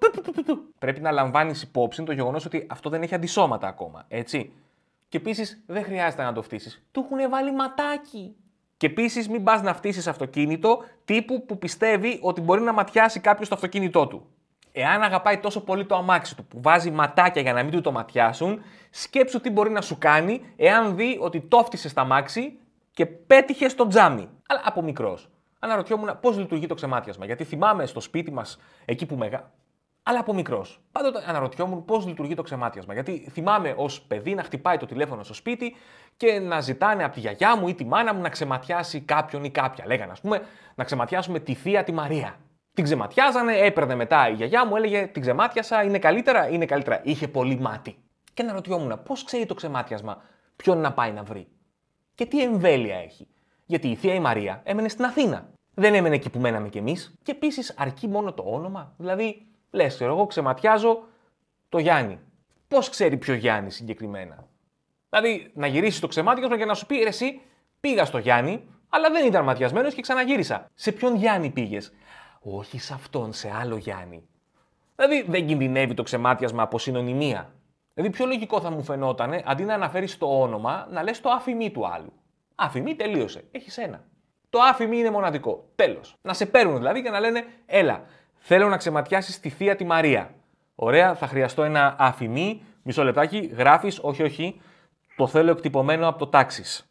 Πρέπει 0.79 0.99
να 0.99 1.11
λαμβάνεις 1.11 1.61
υπόψη 1.61 2.03
το 2.03 2.11
γεγονός 2.11 2.45
ότι 2.45 2.67
αυτό 2.69 2.89
δεν 2.89 3.01
έχει 3.01 3.15
αντισώματα 3.15 3.67
ακόμα. 3.67 4.05
Έτσι. 4.07 4.53
Και 5.09 5.17
επίσης 5.17 5.63
δεν 5.65 5.83
χρειάζεται 5.83 6.23
να 6.23 6.33
το 6.33 6.41
φτύσεις. 6.41 6.83
Του 6.91 7.07
έχουν 7.09 7.29
βάλει 7.29 7.53
ματάκι. 7.53 8.35
Και 8.77 8.85
επίσης 8.85 9.29
μην 9.29 9.43
πας 9.43 9.61
να 9.61 9.73
φτύσεις 9.73 10.07
αυτοκίνητο 10.07 10.83
τύπου 11.05 11.45
που 11.45 11.57
πιστεύει 11.57 12.19
ότι 12.21 12.41
μπορεί 12.41 12.61
να 12.61 12.73
ματιάσει 12.73 13.19
κάποιος 13.19 13.49
το 13.49 13.55
αυτοκίνητό 13.55 14.07
του. 14.07 14.27
Εάν 14.75 15.01
αγαπάει 15.01 15.37
τόσο 15.37 15.63
πολύ 15.63 15.85
το 15.85 15.95
αμάξι 15.95 16.35
του 16.35 16.45
που 16.45 16.61
βάζει 16.61 16.91
ματάκια 16.91 17.41
για 17.41 17.53
να 17.53 17.63
μην 17.63 17.71
του 17.71 17.81
το 17.81 17.91
ματιάσουν, 17.91 18.61
σκέψου 18.89 19.41
τι 19.41 19.49
μπορεί 19.49 19.69
να 19.69 19.81
σου 19.81 19.97
κάνει 19.97 20.41
εάν 20.55 20.95
δει 20.95 21.17
ότι 21.21 21.41
το 21.41 21.67
στα 21.73 22.01
αμάξι 22.01 22.59
και 22.93 23.05
πέτυχες 23.05 23.71
στο 23.71 23.87
τζάμι. 23.87 24.29
Αλλά 24.47 24.61
από 24.65 24.81
μικρός. 24.81 25.29
Αναρωτιόμουν 25.59 26.19
πώς 26.19 26.37
λειτουργεί 26.37 26.65
το 26.65 26.73
ξεμάτιασμα. 26.73 27.25
Γιατί 27.25 27.43
θυμάμαι 27.43 27.85
στο 27.85 27.99
σπίτι 27.99 28.31
μας, 28.31 28.59
εκεί 28.85 29.05
που 29.05 29.15
μεγα. 29.15 29.51
Αλλά 30.03 30.19
από 30.19 30.33
μικρός. 30.33 30.81
Πάντοτε 30.91 31.23
αναρωτιόμουν 31.27 31.85
πώς 31.85 32.05
λειτουργεί 32.05 32.35
το 32.35 32.41
ξεμάτιασμα. 32.41 32.93
Γιατί 32.93 33.29
θυμάμαι 33.31 33.73
ως 33.77 34.01
παιδί 34.01 34.35
να 34.35 34.43
χτυπάει 34.43 34.77
το 34.77 34.85
τηλέφωνο 34.85 35.23
στο 35.23 35.33
σπίτι 35.33 35.75
και 36.17 36.39
να 36.39 36.61
ζητάνε 36.61 37.03
από 37.03 37.13
τη 37.13 37.19
γιαγιά 37.19 37.57
μου 37.57 37.67
ή 37.67 37.73
τη 37.73 37.85
μάνα 37.85 38.13
μου 38.13 38.21
να 38.21 38.29
ξεματιάσει 38.29 38.99
κάποιον 39.01 39.43
ή 39.43 39.49
κάποια. 39.49 39.85
Λέγανε, 39.87 40.11
ας 40.11 40.21
πούμε, 40.21 40.41
να 40.75 40.83
ξεματιάσουμε 40.83 41.39
τη 41.39 41.53
θεία 41.53 41.83
τη 41.83 41.91
Μαρία. 41.91 42.35
Την 42.73 42.83
ξεματιάζανε, 42.83 43.57
έπαιρνε 43.57 43.95
μετά 43.95 44.29
η 44.29 44.33
γιαγιά 44.33 44.65
μου, 44.65 44.75
έλεγε 44.75 45.07
Την 45.07 45.21
ξεματιάσα, 45.21 45.83
είναι 45.83 45.99
καλύτερα, 45.99 46.49
είναι 46.49 46.65
καλύτερα. 46.65 47.01
Είχε 47.03 47.27
πολύ 47.27 47.59
μάτι. 47.59 47.97
Και 48.33 48.43
να 48.43 48.53
ρωτιόμουν 48.53 49.01
πώς 49.03 49.23
ξέρει 49.23 49.45
το 49.45 49.53
ξεμάτιασμα 49.53 50.21
ποιον 50.55 50.77
να 50.77 50.93
πάει 50.93 51.11
να 51.11 51.23
βρει. 51.23 51.47
Και 52.15 52.25
τι 52.25 52.43
εμβέλεια 52.43 52.95
έχει. 52.95 53.27
Γιατί 53.65 53.87
η 53.87 53.95
θεία 53.95 54.13
η 54.13 54.19
Μαρία 54.19 54.61
έμενε 54.63 54.89
στην 54.89 55.05
Αθήνα. 55.05 55.49
Δεν 55.73 55.93
έμενε 55.93 56.15
εκεί 56.15 56.29
που 56.29 56.39
μέναμε 56.39 56.69
κι 56.69 56.77
εμείς. 56.77 57.13
Και 57.23 57.31
επίσης 57.31 57.75
αρκεί 57.77 58.07
μόνο 58.07 58.33
το 58.33 58.43
όνομα. 58.45 58.93
Δηλαδή, 58.97 59.47
λες, 59.71 60.01
εγώ 60.01 60.25
ξεματιάζω 60.25 61.03
το 61.69 61.77
Γιάννη. 61.77 62.19
Πώς 62.67 62.89
ξέρει 62.89 63.17
ποιο 63.17 63.33
Γιάννη 63.33 63.71
συγκεκριμένα; 63.71 64.47
Δηλαδή, 65.09 65.51
να 65.53 65.67
γυρίσεις 65.67 65.99
το 65.99 66.07
ξεμάτιασμα 66.07 66.57
και 66.57 66.65
να 66.65 66.73
σου 66.73 66.85
πει 66.85 67.01
εσύ 67.01 67.41
πήγα 67.79 68.05
στο 68.05 68.17
Γιάννη, 68.17 68.67
αλλά 68.89 69.09
δεν 69.09 69.25
ήταν 69.25 69.43
ματιασμένος 69.43 69.93
και 69.93 70.01
ξαναγύρισα. 70.01 70.69
Σε 70.73 70.91
ποιον 70.91 71.15
Γιάννη 71.15 71.49
πήγες; 71.49 71.93
Όχι 72.43 72.79
σε 72.79 72.93
αυτόν, 72.93 73.33
σε 73.33 73.51
άλλο 73.59 73.77
Γιάννη. 73.77 74.23
Δηλαδή 74.95 75.25
δεν 75.27 75.47
κινδυνεύει 75.47 75.93
το 75.93 76.03
ξεμάτιασμα 76.03 76.63
από 76.63 76.79
συνωνυμία. 76.79 77.53
Δηλαδή 77.93 78.13
πιο 78.13 78.25
λογικό 78.25 78.61
θα 78.61 78.69
μου 78.69 78.83
φαινόταν 78.83 79.41
αντί 79.45 79.63
να 79.63 79.73
αναφέρεις 79.73 80.17
το 80.17 80.41
όνομα 80.41 80.87
να 80.91 81.03
λες 81.03 81.21
το 81.21 81.29
άφημί 81.29 81.71
του 81.71 81.87
άλλου. 81.87 82.13
Άφημί 82.55 82.95
τελείωσε. 82.95 83.43
Έχεις 83.51 83.77
ένα. 83.77 84.03
Το 84.49 84.59
άφημί 84.59 84.97
είναι 84.97 85.09
μοναδικό. 85.09 85.65
Τέλος. 85.75 86.15
Να 86.21 86.33
σε 86.33 86.45
παίρνουν 86.45 86.77
δηλαδή 86.77 87.01
και 87.01 87.09
να 87.09 87.19
λένε 87.19 87.45
Έλα, 87.65 88.03
θέλω 88.37 88.69
να 88.69 88.77
ξεματιάσεις 88.77 89.39
τη 89.39 89.49
θεία 89.49 89.75
τη 89.75 89.83
Μαρία. 89.85 90.33
Ωραία, 90.75 91.15
θα 91.15 91.27
χρειαστώ 91.27 91.63
ένα 91.63 91.95
άφημί. 91.99 92.61
Μισό 92.83 93.03
λεπτάκι, 93.03 93.37
γράφεις, 93.37 93.99
όχι, 94.01 94.23
όχι. 94.23 94.61
Το 95.15 95.27
θέλω 95.27 95.51
εκτυπωμένο 95.51 96.07
από 96.07 96.19
το 96.19 96.27
τάξη. 96.27 96.85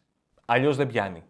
Αλλιώς 0.45 0.75
δεν 0.75 0.87
πιάνει. 0.87 1.23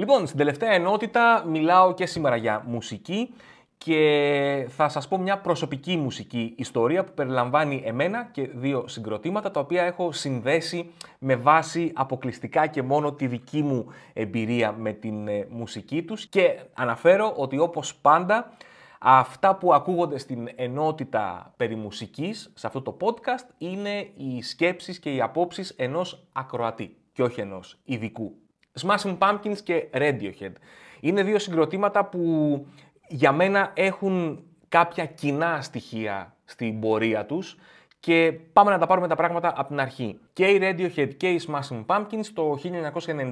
Λοιπόν, 0.00 0.26
στην 0.26 0.38
τελευταία 0.38 0.72
ενότητα 0.72 1.44
μιλάω 1.46 1.94
και 1.94 2.06
σήμερα 2.06 2.36
για 2.36 2.64
μουσική 2.66 3.34
και 3.78 4.66
θα 4.70 4.88
σας 4.88 5.08
πω 5.08 5.18
μια 5.18 5.38
προσωπική 5.38 5.96
μουσική 5.96 6.54
ιστορία 6.56 7.04
που 7.04 7.12
περιλαμβάνει 7.14 7.82
εμένα 7.84 8.28
και 8.32 8.50
δύο 8.54 8.84
συγκροτήματα 8.88 9.50
τα 9.50 9.60
οποία 9.60 9.82
έχω 9.82 10.12
συνδέσει 10.12 10.90
με 11.18 11.36
βάση 11.36 11.92
αποκλειστικά 11.94 12.66
και 12.66 12.82
μόνο 12.82 13.12
τη 13.12 13.26
δική 13.26 13.62
μου 13.62 13.86
εμπειρία 14.12 14.72
με 14.72 14.92
την 14.92 15.28
ε, 15.28 15.46
μουσική 15.50 16.02
τους 16.02 16.26
και 16.26 16.60
αναφέρω 16.74 17.32
ότι 17.36 17.58
όπως 17.58 17.94
πάντα 17.94 18.52
αυτά 18.98 19.56
που 19.56 19.74
ακούγονται 19.74 20.18
στην 20.18 20.48
ενότητα 20.54 21.52
περί 21.56 21.76
μουσικής 21.76 22.52
σε 22.54 22.66
αυτό 22.66 22.82
το 22.82 22.96
podcast 23.00 23.48
είναι 23.58 24.10
οι 24.16 24.42
σκέψεις 24.42 24.98
και 24.98 25.14
οι 25.14 25.20
απόψεις 25.20 25.74
ενός 25.76 26.26
ακροατή 26.32 26.96
και 27.12 27.22
όχι 27.22 27.40
ενός 27.40 27.78
ειδικού. 27.84 28.39
Smashing 28.80 29.18
Pumpkins 29.18 29.58
και 29.64 29.86
Radiohead. 29.92 30.52
Είναι 31.00 31.22
δύο 31.22 31.38
συγκροτήματα 31.38 32.04
που 32.04 32.66
για 33.08 33.32
μένα 33.32 33.70
έχουν 33.74 34.44
κάποια 34.68 35.04
κοινά 35.04 35.60
στοιχεία 35.62 36.34
στην 36.44 36.80
πορεία 36.80 37.26
τους 37.26 37.56
και 38.00 38.32
πάμε 38.52 38.70
να 38.70 38.78
τα 38.78 38.86
πάρουμε 38.86 39.08
τα 39.08 39.14
πράγματα 39.14 39.52
από 39.56 39.68
την 39.68 39.80
αρχή. 39.80 40.18
Και 40.32 40.46
η 40.46 40.58
Radiohead 40.62 41.14
και 41.16 41.28
οι 41.28 41.40
Smashing 41.48 41.84
Pumpkins 41.86 42.26
το 42.34 42.58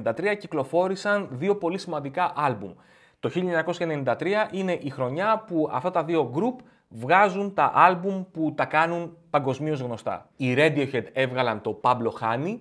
1993 0.03 0.37
κυκλοφόρησαν 0.39 1.27
δύο 1.31 1.55
πολύ 1.55 1.77
σημαντικά 1.77 2.33
άλμπουμ. 2.35 2.71
Το 3.19 3.31
1993 3.33 4.15
είναι 4.51 4.73
η 4.81 4.89
χρονιά 4.89 5.43
που 5.47 5.69
αυτά 5.71 5.91
τα 5.91 6.03
δύο 6.03 6.31
group 6.35 6.63
βγάζουν 6.87 7.53
τα 7.53 7.71
άλμπουμ 7.73 8.23
που 8.31 8.53
τα 8.55 8.65
κάνουν 8.65 9.17
παγκοσμίως 9.29 9.79
γνωστά. 9.79 10.29
Οι 10.35 10.53
Radiohead 10.57 11.03
έβγαλαν 11.13 11.61
το 11.61 11.79
Pablo 11.83 12.11
Honey, 12.21 12.57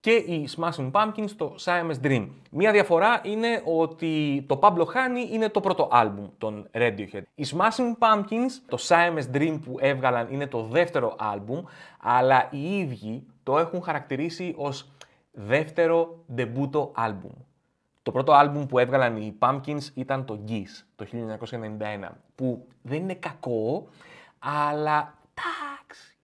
και 0.00 0.10
οι 0.10 0.48
Smashing 0.56 0.90
Pumpkins 0.90 1.30
το 1.36 1.54
Siamese 1.64 2.06
Dream. 2.06 2.28
Μία 2.50 2.72
διαφορά 2.72 3.20
είναι 3.24 3.62
ότι 3.64 4.44
το 4.48 4.58
Pablo 4.62 4.84
Honey 4.84 5.32
είναι 5.32 5.48
το 5.48 5.60
πρώτο 5.60 5.88
άλμπουμ 5.90 6.26
των 6.38 6.68
Radiohead. 6.72 7.22
Οι 7.34 7.44
Smashing 7.50 7.98
Pumpkins, 7.98 8.50
το 8.68 8.78
Siamese 8.80 9.36
Dream 9.36 9.58
που 9.64 9.76
έβγαλαν 9.80 10.28
είναι 10.30 10.46
το 10.46 10.62
δεύτερο 10.62 11.16
άλμπουμ, 11.18 11.64
αλλά 12.00 12.48
οι 12.50 12.78
ίδιοι 12.78 13.26
το 13.42 13.58
έχουν 13.58 13.82
χαρακτηρίσει 13.82 14.54
ως 14.56 14.90
δεύτερο 15.32 16.24
ντεμπούτο 16.34 16.92
άλμπουμ. 16.94 17.32
Το 18.02 18.12
πρώτο 18.12 18.32
άλμπουμ 18.32 18.66
που 18.66 18.78
έβγαλαν 18.78 19.16
οι 19.16 19.38
Pumpkins 19.38 19.82
ήταν 19.94 20.24
το 20.24 20.40
Geese 20.48 20.84
το 20.96 21.06
1991, 21.10 22.08
που 22.34 22.66
δεν 22.82 22.98
είναι 22.98 23.14
κακό, 23.14 23.88
αλλά 24.38 25.14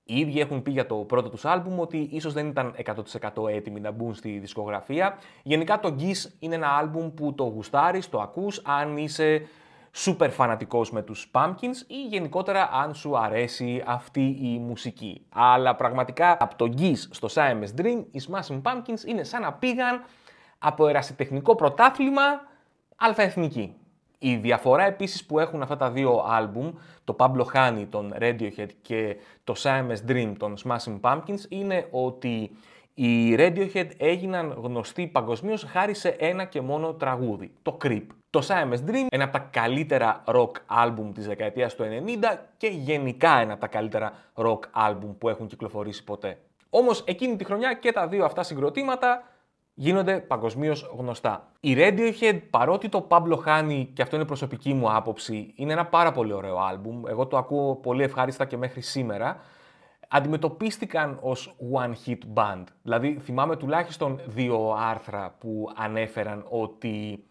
οι 0.08 0.18
ίδιοι 0.18 0.40
έχουν 0.40 0.62
πει 0.62 0.70
για 0.70 0.86
το 0.86 0.94
πρώτο 0.94 1.28
τους 1.28 1.44
άλμπουμ 1.44 1.80
ότι 1.80 2.08
ίσως 2.10 2.32
δεν 2.32 2.46
ήταν 2.46 2.74
100% 3.34 3.48
έτοιμοι 3.48 3.80
να 3.80 3.90
μπουν 3.90 4.14
στη 4.14 4.38
δισκογραφία. 4.38 5.18
Γενικά 5.42 5.80
το 5.80 5.96
Geese 5.98 6.30
είναι 6.38 6.54
ένα 6.54 6.68
άλμπουμ 6.68 7.14
που 7.14 7.34
το 7.34 7.44
γουστάρεις, 7.44 8.08
το 8.08 8.20
ακούς, 8.20 8.62
αν 8.64 8.96
είσαι 8.96 9.46
super 10.04 10.28
φανατικός 10.30 10.90
με 10.90 11.02
τους 11.02 11.30
Pumpkins 11.34 11.86
ή 11.86 12.06
γενικότερα 12.08 12.70
αν 12.72 12.94
σου 12.94 13.18
αρέσει 13.18 13.82
αυτή 13.86 14.38
η 14.40 14.58
μουσική. 14.58 15.26
Αλλά 15.28 15.74
πραγματικά 15.74 16.36
από 16.40 16.56
το 16.56 16.74
Geese 16.78 17.08
στο 17.10 17.28
Siamese 17.30 17.80
Dream 17.80 18.04
οι 18.10 18.20
Smashing 18.28 18.62
Pumpkins 18.62 19.06
είναι 19.06 19.24
σαν 19.24 19.42
να 19.42 19.52
πήγαν 19.52 20.04
από 20.58 20.86
ερασιτεχνικό 20.86 21.54
πρωτάθλημα 21.54 22.22
αλφαεθνική. 22.96 23.74
Η 24.18 24.36
διαφορά 24.36 24.84
επίσης 24.84 25.26
που 25.26 25.38
έχουν 25.38 25.62
αυτά 25.62 25.76
τα 25.76 25.90
δύο 25.90 26.24
άλμπουμ, 26.28 26.72
το 27.04 27.16
Pablo 27.18 27.44
Honey 27.54 27.86
των 27.90 28.14
Radiohead 28.20 28.68
και 28.82 29.16
το 29.44 29.54
Siamese 29.56 30.10
Dream 30.10 30.32
των 30.38 30.54
Smashing 30.64 31.00
Pumpkins, 31.00 31.40
είναι 31.48 31.88
ότι 31.90 32.50
οι 32.94 33.34
Radiohead 33.38 33.88
έγιναν 33.96 34.58
γνωστοί 34.62 35.06
παγκοσμίως 35.06 35.64
χάρη 35.64 35.94
σε 35.94 36.08
ένα 36.08 36.44
και 36.44 36.60
μόνο 36.60 36.92
τραγούδι, 36.94 37.52
το 37.62 37.76
Creep. 37.84 38.06
Το 38.30 38.46
Siamese 38.48 38.90
Dream, 38.90 39.06
ένα 39.08 39.24
από 39.24 39.32
τα 39.32 39.38
καλύτερα 39.38 40.24
rock 40.26 40.50
album 40.84 41.10
της 41.14 41.26
δεκαετίας 41.26 41.74
του 41.74 41.84
90 41.84 42.36
και 42.56 42.66
γενικά 42.66 43.38
ένα 43.38 43.52
από 43.52 43.60
τα 43.60 43.66
καλύτερα 43.66 44.12
rock 44.34 44.60
album 44.88 45.14
που 45.18 45.28
έχουν 45.28 45.46
κυκλοφορήσει 45.46 46.04
ποτέ. 46.04 46.38
Όμως 46.70 47.04
εκείνη 47.06 47.36
τη 47.36 47.44
χρονιά 47.44 47.72
και 47.74 47.92
τα 47.92 48.08
δύο 48.08 48.24
αυτά 48.24 48.42
συγκροτήματα 48.42 49.22
γίνονται 49.78 50.20
παγκοσμίως 50.20 50.90
γνωστά. 50.96 51.52
Η 51.60 51.74
Radiohead, 51.78 52.40
παρότι 52.50 52.88
το 52.88 53.06
Pablo 53.10 53.38
Honey, 53.46 53.86
και 53.92 54.02
αυτό 54.02 54.16
είναι 54.16 54.24
προσωπική 54.24 54.74
μου 54.74 54.94
άποψη, 54.94 55.52
είναι 55.56 55.72
ένα 55.72 55.86
πάρα 55.86 56.12
πολύ 56.12 56.32
ωραίο 56.32 56.56
άλμπουμ, 56.58 57.02
εγώ 57.06 57.26
το 57.26 57.36
ακούω 57.36 57.76
πολύ 57.76 58.02
ευχάριστα 58.02 58.44
και 58.44 58.56
μέχρι 58.56 58.80
σήμερα, 58.80 59.36
αντιμετωπίστηκαν 60.08 61.18
ως 61.22 61.56
one 61.74 61.92
hit 62.06 62.18
band. 62.34 62.64
Δηλαδή 62.82 63.18
θυμάμαι 63.18 63.56
τουλάχιστον 63.56 64.20
δύο 64.26 64.76
άρθρα 64.78 65.36
που 65.38 65.70
ανέφεραν 65.76 66.46
ότι 66.48 67.24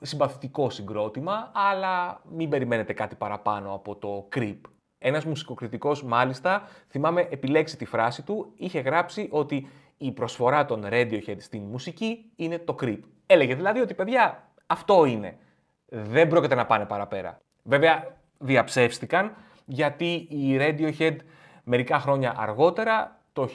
συμπαθητικό 0.00 0.70
συγκρότημα, 0.70 1.50
αλλά 1.54 2.20
μην 2.30 2.48
περιμένετε 2.48 2.92
κάτι 2.92 3.14
παραπάνω 3.14 3.74
από 3.74 3.96
το 3.96 4.28
Creep. 4.36 4.60
Ένας 4.98 5.24
μουσικοκριτικός 5.24 6.04
μάλιστα, 6.04 6.62
θυμάμαι 6.88 7.26
επιλέξει 7.30 7.76
τη 7.76 7.84
φράση 7.84 8.22
του, 8.22 8.52
είχε 8.56 8.80
γράψει 8.80 9.28
ότι 9.30 9.68
η 10.02 10.12
προσφορά 10.12 10.64
των 10.64 10.84
Radiohead 10.90 11.36
στην 11.38 11.62
μουσική 11.62 12.30
είναι 12.36 12.58
το 12.58 12.76
creep. 12.80 12.98
Έλεγε 13.26 13.54
δηλαδή 13.54 13.80
ότι 13.80 13.94
παιδιά 13.94 14.48
αυτό 14.66 15.04
είναι. 15.04 15.36
Δεν 15.86 16.28
πρόκειται 16.28 16.54
να 16.54 16.66
πάνε 16.66 16.84
παραπέρα. 16.84 17.40
Βέβαια 17.62 18.16
διαψεύστηκαν 18.38 19.34
γιατί 19.64 20.12
η 20.30 20.56
Radiohead 20.60 21.16
μερικά 21.64 21.98
χρόνια 21.98 22.34
αργότερα, 22.36 23.20
το 23.32 23.48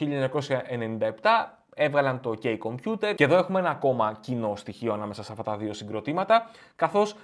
έβγαλαν 1.74 2.20
το 2.20 2.34
OK 2.42 2.58
Computer 2.58 3.14
και 3.14 3.24
εδώ 3.24 3.36
έχουμε 3.36 3.58
ένα 3.58 3.70
ακόμα 3.70 4.18
κοινό 4.20 4.56
στοιχείο 4.56 4.92
ανάμεσα 4.92 5.22
σε 5.22 5.32
αυτά 5.32 5.44
τα 5.44 5.56
δύο 5.56 5.72
συγκροτήματα, 5.72 6.50
καθώς 6.76 7.16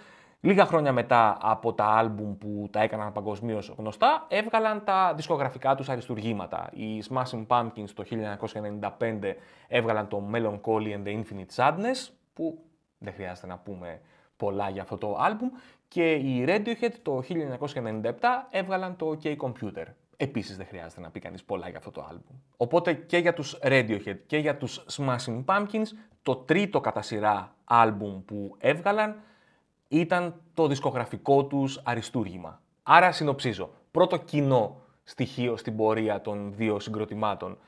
Λίγα 0.44 0.66
χρόνια 0.66 0.92
μετά 0.92 1.38
από 1.40 1.72
τα 1.72 1.84
άλμπουμ 1.84 2.38
που 2.38 2.68
τα 2.70 2.80
έκαναν 2.80 3.12
παγκοσμίως 3.12 3.74
γνωστά, 3.78 4.26
έβγαλαν 4.28 4.84
τα 4.84 5.12
δισκογραφικά 5.14 5.74
τους 5.74 5.88
αριστουργήματα. 5.88 6.70
Οι 6.72 7.02
Smashing 7.08 7.46
Pumpkins 7.46 7.90
το 7.94 8.04
1995 8.98 9.34
έβγαλαν 9.68 10.08
το 10.08 10.30
Melancholy 10.32 10.96
and 10.96 11.04
the 11.04 11.22
Infinite 11.22 11.54
Sadness, 11.54 12.10
που 12.32 12.58
δεν 12.98 13.12
χρειάζεται 13.12 13.46
να 13.46 13.58
πούμε 13.58 14.00
πολλά 14.36 14.68
για 14.68 14.82
αυτό 14.82 14.98
το 14.98 15.16
άλμπουμ, 15.18 15.48
και 15.88 16.12
οι 16.12 16.44
Radiohead 16.48 16.92
το 17.02 17.22
1997 17.28 18.12
έβγαλαν 18.50 18.96
το 18.96 19.18
OK 19.22 19.36
Computer. 19.36 19.84
Επίσης 20.16 20.56
δεν 20.56 20.66
χρειάζεται 20.66 21.00
να 21.00 21.10
πει 21.10 21.20
κανείς 21.20 21.44
πολλά 21.44 21.68
για 21.68 21.78
αυτό 21.78 21.90
το 21.90 22.06
άλμπουμ. 22.10 22.36
Οπότε 22.56 22.92
και 22.92 23.16
για 23.16 23.32
τους 23.32 23.58
Radiohead 23.62 24.18
και 24.26 24.36
για 24.36 24.56
τους 24.56 24.84
Smashing 24.96 25.44
Pumpkins, 25.44 25.86
το 26.22 26.36
τρίτο 26.36 26.80
κατά 26.80 27.02
σειρά 27.02 27.54
άλμπουμ 27.64 28.24
που 28.24 28.56
έβγαλαν 28.58 29.16
ήταν 29.92 30.34
το 30.54 30.66
δισκογραφικό 30.66 31.44
τους 31.44 31.80
αριστούργημα. 31.84 32.60
Άρα 32.82 33.12
συνοψίζω. 33.12 33.70
Πρώτο 33.90 34.16
κοινό 34.16 34.80
στοιχείο 35.04 35.56
στην 35.56 35.76
πορεία 35.76 36.20
των 36.20 36.52
δύο 36.56 36.80
συγκροτημάτων. 36.80 37.58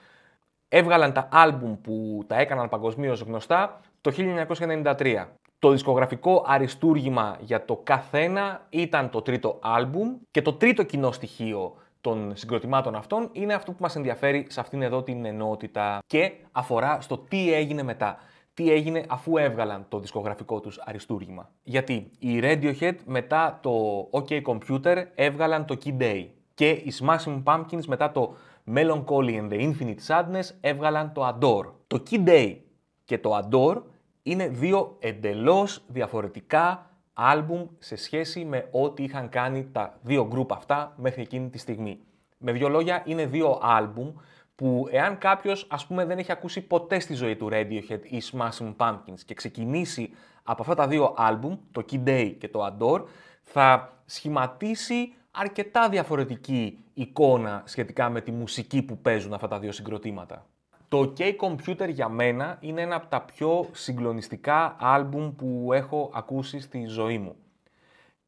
Έβγαλαν 0.69 1.13
τα 1.13 1.29
άλμπουμ 1.33 1.81
που 1.81 2.25
τα 2.27 2.37
έκαναν 2.37 2.69
παγκοσμίως 2.69 3.21
γνωστά 3.21 3.81
το 4.01 4.13
1993. 4.17 5.27
Το 5.59 5.71
δισκογραφικό 5.71 6.45
αριστούργημα 6.47 7.37
για 7.41 7.65
το 7.65 7.77
καθένα 7.77 8.67
ήταν 8.69 9.11
το 9.11 9.23
τρίτο 9.23 9.59
άλμπουμ 9.63 10.17
και 10.31 10.43
το 10.43 10.53
τρίτο 10.53 10.83
κοινό 10.83 11.13
στοιχείο 11.13 11.75
των 12.01 12.33
συγκροτημάτων 12.37 12.95
αυτών 12.95 13.29
είναι 13.33 13.55
αυτό 13.55 13.73
που 13.73 13.79
μας 13.81 13.97
ενδιαφέρει 13.97 14.47
σε 14.49 14.61
αυτήν 14.61 14.83
εδώ 14.83 15.03
την 15.03 15.25
ενότητα 15.25 15.99
και 16.07 16.33
αφορά 16.53 17.01
στο 17.01 17.19
τι 17.19 17.53
έγινε 17.55 17.83
μετά 17.83 18.19
τι 18.55 18.73
έγινε 18.73 19.05
αφού 19.09 19.37
έβγαλαν 19.37 19.87
το 19.89 19.99
δισκογραφικό 19.99 20.61
τους 20.61 20.79
αριστούργημα. 20.79 21.51
Γιατί 21.63 22.11
οι 22.19 22.41
Radiohead 22.43 22.95
μετά 23.05 23.59
το 23.63 24.01
OK 24.11 24.43
Computer 24.43 25.05
έβγαλαν 25.15 25.65
το 25.65 25.77
Key 25.85 26.01
Day 26.01 26.27
και 26.55 26.69
οι 26.69 26.93
Smashing 27.01 27.43
Pumpkins 27.45 27.85
μετά 27.87 28.13
το 28.13 28.37
Melancholy 28.75 29.41
and 29.41 29.51
the 29.51 29.73
Infinite 29.73 30.07
Sadness 30.07 30.55
έβγαλαν 30.61 31.13
το 31.13 31.29
Adore. 31.29 31.73
Το 31.87 32.03
Key 32.11 32.29
Day 32.29 32.57
και 33.05 33.19
το 33.19 33.39
Adore 33.39 33.83
είναι 34.23 34.49
δύο 34.49 34.97
εντελώς 34.99 35.83
διαφορετικά 35.87 36.91
άλμπουμ 37.13 37.67
σε 37.79 37.97
σχέση 37.97 38.45
με 38.45 38.69
ό,τι 38.71 39.03
είχαν 39.03 39.29
κάνει 39.29 39.69
τα 39.73 39.99
δύο 40.03 40.27
γκρουπ 40.27 40.53
αυτά 40.53 40.95
μέχρι 40.97 41.23
εκείνη 41.23 41.49
τη 41.49 41.59
στιγμή. 41.59 41.99
Με 42.39 42.53
δύο 42.53 42.69
λόγια, 42.69 43.03
είναι 43.07 43.27
δύο 43.27 43.59
άλμπουμ 43.63 44.13
που 44.55 44.89
εάν 44.91 45.19
κάποιος 45.19 45.67
ας 45.71 45.87
πούμε 45.87 46.05
δεν 46.05 46.19
έχει 46.19 46.33
ακούσει 46.33 46.61
ποτέ 46.61 46.99
στη 46.99 47.15
ζωή 47.15 47.37
του 47.37 47.49
Radiohead 47.53 48.01
ή 48.03 48.23
Smashing 48.33 48.75
Pumpkins 48.77 49.21
και 49.27 49.35
ξεκινήσει 49.35 50.11
από 50.43 50.63
αυτά 50.63 50.75
τα 50.75 50.89
δύο 50.89 51.15
άλμπουμ, 51.17 51.57
το 51.73 51.85
Kid 51.91 52.09
Day 52.09 52.35
και 52.39 52.49
το 52.49 52.67
Adore, 52.67 53.03
θα 53.43 53.93
σχηματίσει 54.05 55.15
αρκετά 55.31 55.89
διαφορετική 55.89 56.79
εικόνα 56.95 57.63
σχετικά 57.67 58.11
με 58.11 58.21
τη 58.21 58.31
μουσική 58.31 58.83
που 58.83 58.99
παίζουν 58.99 59.33
αυτά 59.33 59.49
τα 59.49 59.59
δύο 59.59 59.73
συγκροτήματα. 59.73 60.47
Το 60.89 61.15
OK 61.19 61.33
Computer 61.37 61.89
για 61.89 62.09
μένα 62.09 62.59
είναι 62.61 62.81
ένα 62.81 62.95
από 62.95 63.07
τα 63.07 63.21
πιο 63.21 63.69
συγκλονιστικά 63.73 64.77
άλμπουμ 64.81 65.35
που 65.35 65.71
έχω 65.73 66.11
ακούσει 66.15 66.61
στη 66.61 66.85
ζωή 66.87 67.19
μου. 67.19 67.37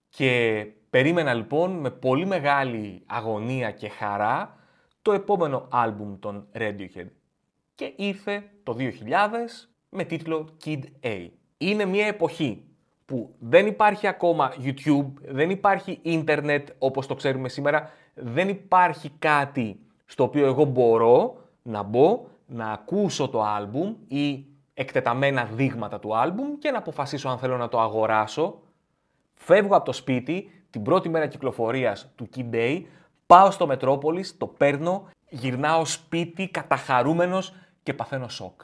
Και 0.09 0.67
περίμενα 0.91 1.35
λοιπόν 1.35 1.73
με 1.73 1.91
πολύ 1.91 2.27
μεγάλη 2.27 3.03
αγωνία 3.07 3.71
και 3.71 3.89
χαρά 3.89 4.57
το 5.07 5.13
επόμενο 5.13 5.67
άλμπουμ 5.71 6.19
των 6.19 6.47
Radiohead. 6.55 7.07
Και 7.75 7.93
ήρθε 7.97 8.51
το 8.63 8.77
2000 8.79 8.83
με 9.89 10.05
τίτλο 10.05 10.49
Kid 10.65 10.81
A. 11.03 11.29
Είναι 11.59 11.85
μια 11.85 12.07
εποχή 12.07 12.65
που 13.05 13.35
δεν 13.39 13.67
υπάρχει 13.67 14.07
ακόμα 14.07 14.53
YouTube, 14.63 15.07
δεν 15.25 15.51
υπάρχει 15.51 15.99
ίντερνετ 16.03 16.69
όπως 16.79 17.07
το 17.07 17.15
ξέρουμε 17.15 17.49
σήμερα, 17.49 17.91
δεν 18.15 18.49
υπάρχει 18.49 19.11
κάτι 19.19 19.81
στο 20.05 20.25
οποίο 20.25 20.47
εγώ 20.47 20.65
μπορώ 20.65 21.37
να 21.63 21.83
μπω, 21.83 22.27
να 22.47 22.71
ακούσω 22.71 23.29
το 23.29 23.43
άλμπουμ 23.43 23.95
ή 24.09 24.45
εκτεταμένα 24.75 25.45
δείγματα 25.45 25.99
του 25.99 26.17
άλμπουμ 26.17 26.59
και 26.59 26.71
να 26.71 26.79
αποφασίσω 26.79 27.29
αν 27.29 27.39
θέλω 27.39 27.57
να 27.57 27.69
το 27.69 27.81
αγοράσω. 27.81 28.63
Φεύγω 29.35 29.77
από 29.77 29.85
το 29.85 29.93
σπίτι 29.93 30.51
την 30.71 30.83
πρώτη 30.83 31.09
μέρα 31.09 31.27
κυκλοφορίας 31.27 32.13
του 32.15 32.29
Kid 32.37 32.55
Day, 32.55 32.83
Πάω 33.27 33.51
στο 33.51 33.67
Μετρόπολης, 33.67 34.37
το 34.37 34.47
παίρνω, 34.47 35.09
γυρνάω 35.29 35.85
σπίτι 35.85 36.49
καταχαρούμενος 36.49 37.55
και 37.83 37.95
παθαίνω 37.95 38.29
σοκ. 38.29 38.61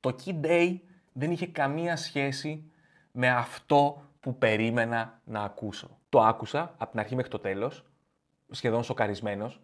Το 0.00 0.16
Kid 0.24 0.46
Day 0.46 0.78
δεν 1.12 1.30
είχε 1.30 1.46
καμία 1.46 1.96
σχέση 1.96 2.70
με 3.12 3.30
αυτό 3.30 4.02
που 4.20 4.38
περίμενα 4.38 5.20
να 5.24 5.42
ακούσω. 5.42 5.98
Το 6.08 6.22
άκουσα 6.22 6.74
από 6.78 6.90
την 6.90 7.00
αρχή 7.00 7.14
μέχρι 7.14 7.30
το 7.30 7.38
τέλος, 7.38 7.84
σχεδόν 8.50 8.82
σοκαρισμένος. 8.82 9.60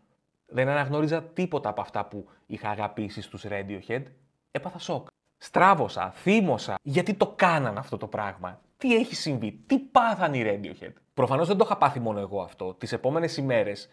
Δεν 0.47 0.69
αναγνώριζα 0.69 1.23
τίποτα 1.23 1.69
από 1.69 1.81
αυτά 1.81 2.05
που 2.05 2.29
είχα 2.47 2.71
αγαπήσει 2.71 3.23
στους 3.23 3.45
Radiohead. 3.49 4.03
Έπαθα 4.51 4.79
σοκ. 4.79 5.07
Στράβωσα, 5.39 6.11
θύμωσα. 6.11 6.75
Γιατί 6.83 7.15
το 7.15 7.27
κάναν 7.37 7.79
αυτό 7.79 7.97
το 7.97 8.07
πράγμα. 8.07 8.61
Τι 8.77 8.97
έχει 8.97 9.15
συμβεί, 9.15 9.53
τι 9.67 9.79
πάθαν 9.79 10.35
οι 10.35 10.43
Radiohead. 10.47 10.93
Προφανώς 11.19 11.47
δεν 11.47 11.57
το 11.57 11.65
είχα 11.67 11.77
πάθει 11.77 12.01
μόνο 12.01 12.21
εγώ 12.21 12.41
αυτό. 12.41 12.75
Τις 12.75 12.93
επόμενες 12.93 13.37
ημέρες 13.37 13.89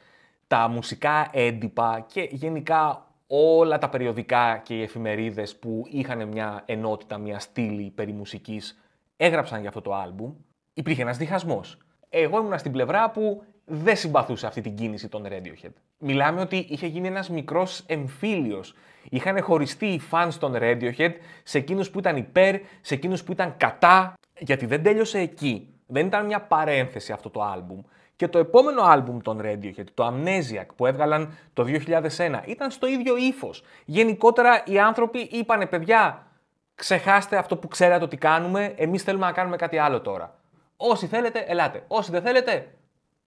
τα 0.47 0.67
μουσικά 0.67 1.29
έντυπα 1.31 2.05
και 2.07 2.27
γενικά 2.31 3.07
όλα 3.27 3.77
τα 3.77 3.89
περιοδικά 3.89 4.57
και 4.57 4.73
οι 4.73 4.81
εφημερίδες 4.81 5.55
που 5.55 5.83
είχαν 5.89 6.27
μια 6.27 6.63
ενότητα, 6.65 7.17
μια 7.17 7.39
στήλη 7.39 7.91
περί 7.95 8.11
μουσικής 8.11 8.81
έγραψαν 9.17 9.59
για 9.59 9.67
αυτό 9.67 9.81
το 9.81 9.93
άλμπουμ. 9.95 10.33
Υπήρχε 10.73 11.01
ένας 11.01 11.17
διχασμός. 11.17 11.77
Εγώ 12.09 12.39
ήμουν 12.39 12.59
στην 12.59 12.71
πλευρά 12.71 13.11
που 13.11 13.43
δεν 13.65 13.95
συμπαθούσε 13.95 14.47
αυτή 14.47 14.61
την 14.61 14.75
κίνηση 14.75 15.07
των 15.07 15.23
Radiohead. 15.27 15.73
Μιλάμε 15.97 16.41
ότι 16.41 16.65
είχε 16.69 16.87
γίνει 16.87 17.07
ένας 17.07 17.29
μικρός 17.29 17.79
εμφύλιος. 17.85 18.73
Είχαν 19.09 19.41
χωριστεί 19.41 19.85
οι 19.85 20.01
fans 20.11 20.33
των 20.39 20.53
Radiohead 20.55 21.13
σε 21.43 21.57
εκείνους 21.57 21.89
που 21.89 21.99
ήταν 21.99 22.17
υπέρ, 22.17 22.55
σε 22.81 22.93
εκείνους 22.93 23.23
που 23.23 23.31
ήταν 23.31 23.57
κατά, 23.57 24.13
γιατί 24.39 24.65
δεν 24.65 24.83
τέλειωσε 24.83 25.19
εκεί. 25.19 25.69
Δεν 25.87 26.05
ήταν 26.05 26.25
μια 26.25 26.41
παρένθεση 26.41 27.11
αυτό 27.11 27.29
το 27.29 27.41
άλμπουμ. 27.41 27.81
Και 28.15 28.27
το 28.27 28.37
επόμενο 28.37 28.81
άλμπουμ 28.81 29.19
των 29.21 29.41
Radiohead, 29.43 29.85
το 29.93 30.07
Amnesiac, 30.07 30.65
που 30.75 30.85
έβγαλαν 30.85 31.37
το 31.53 31.63
2001, 31.63 32.41
ήταν 32.45 32.71
στο 32.71 32.87
ίδιο 32.87 33.17
ύφος. 33.17 33.63
Γενικότερα 33.85 34.63
οι 34.65 34.79
άνθρωποι 34.79 35.19
είπανε, 35.19 35.65
παιδιά, 35.65 36.27
ξεχάστε 36.75 37.37
αυτό 37.37 37.57
που 37.57 37.67
ξέρατε 37.67 38.03
ότι 38.03 38.17
κάνουμε, 38.17 38.73
εμείς 38.77 39.03
θέλουμε 39.03 39.25
να 39.25 39.31
κάνουμε 39.31 39.55
κάτι 39.55 39.77
άλλο 39.77 40.01
τώρα. 40.01 40.39
Όσοι 40.77 41.07
θέλετε, 41.07 41.39
ελάτε. 41.47 41.83
Όσοι 41.87 42.11
δεν 42.11 42.21
θέλετε, 42.21 42.75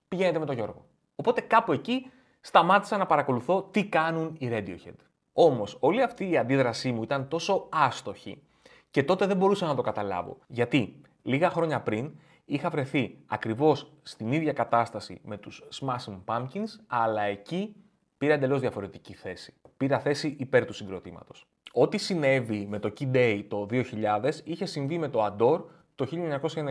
πηγαίνετε 0.09 0.38
με 0.38 0.44
τον 0.44 0.55
Γιώργο. 0.55 0.85
Οπότε 1.16 1.40
κάπου 1.40 1.73
εκεί 1.73 2.11
σταμάτησα 2.40 2.97
να 2.97 3.07
παρακολουθώ 3.07 3.62
τι 3.62 3.85
κάνουν 3.85 4.37
οι 4.38 4.49
Radiohead. 4.53 4.97
Όμως, 5.33 5.77
όλη 5.81 6.03
αυτή 6.03 6.31
η 6.31 6.38
αντίδρασή 6.38 6.92
μου 6.92 7.03
ήταν 7.03 7.29
τόσο 7.29 7.66
άστοχη 7.68 8.42
και 8.90 9.03
τότε 9.03 9.27
δεν 9.27 9.37
μπορούσα 9.37 9.66
να 9.66 9.75
το 9.75 9.83
καταλάβω. 9.83 10.37
Γιατί 10.47 11.01
λίγα 11.23 11.51
χρόνια 11.51 11.81
πριν 11.81 12.12
είχα 12.48 12.70
βρεθεί 12.70 13.18
ακριβώς 13.26 13.92
στην 14.02 14.32
ίδια 14.32 14.52
κατάσταση 14.52 15.20
με 15.24 15.37
τους 15.37 15.62
Smashing 15.80 16.20
Pumpkins, 16.24 16.80
αλλά 16.87 17.22
εκεί 17.22 17.74
πήρα 18.18 18.34
εντελώς 18.34 18.61
διαφορετική 18.61 19.14
θέση. 19.14 19.54
Πήρα 19.76 19.98
θέση 19.98 20.37
υπέρ 20.38 20.64
του 20.64 20.72
συγκροτήματος. 20.72 21.46
Ό,τι 21.72 21.98
συνέβη 21.98 22.66
με 22.66 22.78
το 22.78 22.92
Key 22.98 23.14
Day 23.14 23.44
το 23.48 23.66
2000 23.70 24.30
είχε 24.44 24.66
συμβεί 24.66 24.98
με 24.98 25.08
το 25.08 25.24
Adore 25.26 25.62
το 25.94 26.06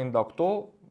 1998 0.03 0.23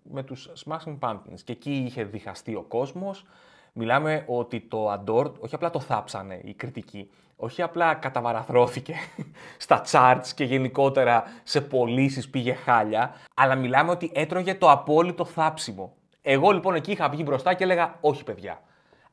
με 0.03 0.23
τους 0.23 0.51
Smashing 0.65 0.99
Pumpkins 0.99 1.41
και 1.45 1.53
εκεί 1.53 1.77
είχε 1.77 2.05
διχαστεί 2.05 2.55
ο 2.55 2.63
κόσμος. 2.63 3.25
Μιλάμε 3.73 4.25
ότι 4.27 4.61
το 4.61 4.93
Adore 4.93 5.33
όχι 5.39 5.55
απλά 5.55 5.71
το 5.71 5.81
θάψανε 5.81 6.41
οι 6.45 6.55
κριτικοί, 6.55 7.11
όχι 7.37 7.63
απλά 7.63 7.95
καταβαραθρώθηκε 7.95 8.95
στα 9.65 9.83
charts 9.91 10.29
και 10.35 10.45
γενικότερα 10.45 11.25
σε 11.43 11.61
πωλήσεις 11.61 12.31
πήγε 12.31 12.53
χάλια, 12.53 13.15
αλλά 13.35 13.55
μιλάμε 13.55 13.91
ότι 13.91 14.11
έτρωγε 14.15 14.55
το 14.55 14.71
απόλυτο 14.71 15.25
θάψιμο. 15.25 15.95
Εγώ 16.23 16.51
λοιπόν 16.51 16.75
εκεί 16.75 16.93
είχα 16.93 17.09
βγει 17.09 17.23
μπροστά 17.27 17.55
και 17.55 17.65
έλεγα 17.65 17.99
όχι 18.01 18.25
παιδιά. 18.25 18.61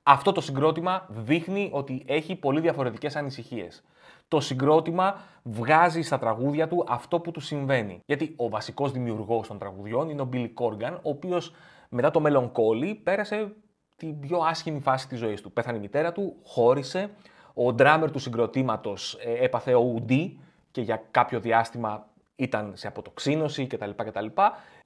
Αυτό 0.03 0.31
το 0.31 0.41
συγκρότημα 0.41 1.05
δείχνει 1.09 1.69
ότι 1.73 2.03
έχει 2.07 2.36
πολύ 2.36 2.59
διαφορετικές 2.59 3.15
ανησυχίες. 3.15 3.83
Το 4.27 4.39
συγκρότημα 4.39 5.21
βγάζει 5.43 6.01
στα 6.01 6.19
τραγούδια 6.19 6.67
του 6.67 6.86
αυτό 6.88 7.19
που 7.19 7.31
του 7.31 7.39
συμβαίνει. 7.39 7.99
Γιατί 8.05 8.33
ο 8.38 8.49
βασικός 8.49 8.91
δημιουργός 8.91 9.47
των 9.47 9.57
τραγουδιών 9.57 10.09
είναι 10.09 10.21
ο 10.21 10.29
Billy 10.33 10.49
Corgan, 10.53 10.93
ο 10.93 11.09
οποίος 11.09 11.53
μετά 11.89 12.12
το 12.12 12.21
Melancholy 12.25 12.97
πέρασε 13.03 13.53
την 13.95 14.19
πιο 14.19 14.38
άσχημη 14.38 14.79
φάση 14.79 15.07
της 15.07 15.19
ζωής 15.19 15.41
του. 15.41 15.51
Πέθανε 15.51 15.77
η 15.77 15.79
μητέρα 15.79 16.12
του, 16.12 16.36
χώρισε, 16.45 17.09
ο 17.53 17.73
ντράμερ 17.73 18.11
του 18.11 18.19
συγκροτήματος 18.19 19.17
ε, 19.23 19.43
έπαθε 19.43 19.73
OD 19.75 20.31
και 20.71 20.81
για 20.81 21.03
κάποιο 21.11 21.39
διάστημα 21.39 22.07
ήταν 22.35 22.71
σε 22.75 22.87
αποτοξίνωση 22.87 23.67
κτλ. 23.67 23.89
κτλ. 23.95 24.25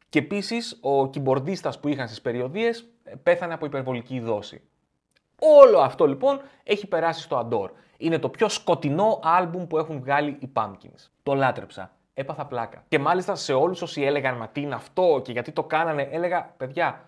Και 0.10 0.19
επίσης 0.19 0.77
ο 0.82 1.10
κυμπορδίστας 1.10 1.80
που 1.80 1.88
είχαν 1.88 2.08
στις 2.08 2.21
περιοδίες 2.21 2.89
ε, 3.03 3.15
πέθανε 3.23 3.53
από 3.53 3.65
υπερβολική 3.65 4.19
δόση. 4.19 4.62
Όλο 5.39 5.80
αυτό 5.80 6.06
λοιπόν 6.08 6.41
έχει 6.63 6.88
περάσει 6.88 7.21
στο 7.21 7.47
Adore. 7.49 7.69
Είναι 7.97 8.19
το 8.19 8.30
πιο 8.30 8.49
σκοτεινό 8.49 9.19
άλμπουμ 9.23 9.67
που 9.67 9.77
έχουν 9.77 9.99
βγάλει 9.99 10.38
οι 10.39 10.51
Pumpkins. 10.53 11.10
Το 11.23 11.34
λάτρεψα. 11.34 11.91
Έπαθα 12.13 12.45
πλάκα. 12.45 12.84
Και 12.88 12.99
μάλιστα 12.99 13.36
σε 13.36 13.53
όλους 13.53 13.82
όσοι 13.82 14.01
έλεγαν 14.01 14.38
Μα 14.38 14.47
τι 14.47 14.62
είναι 14.62 14.75
αυτό 14.75 15.21
και 15.23 15.32
γιατί 15.32 15.51
το 15.51 15.63
κάνανε, 15.63 16.08
έλεγα 16.12 16.53
Παιδιά, 16.58 17.06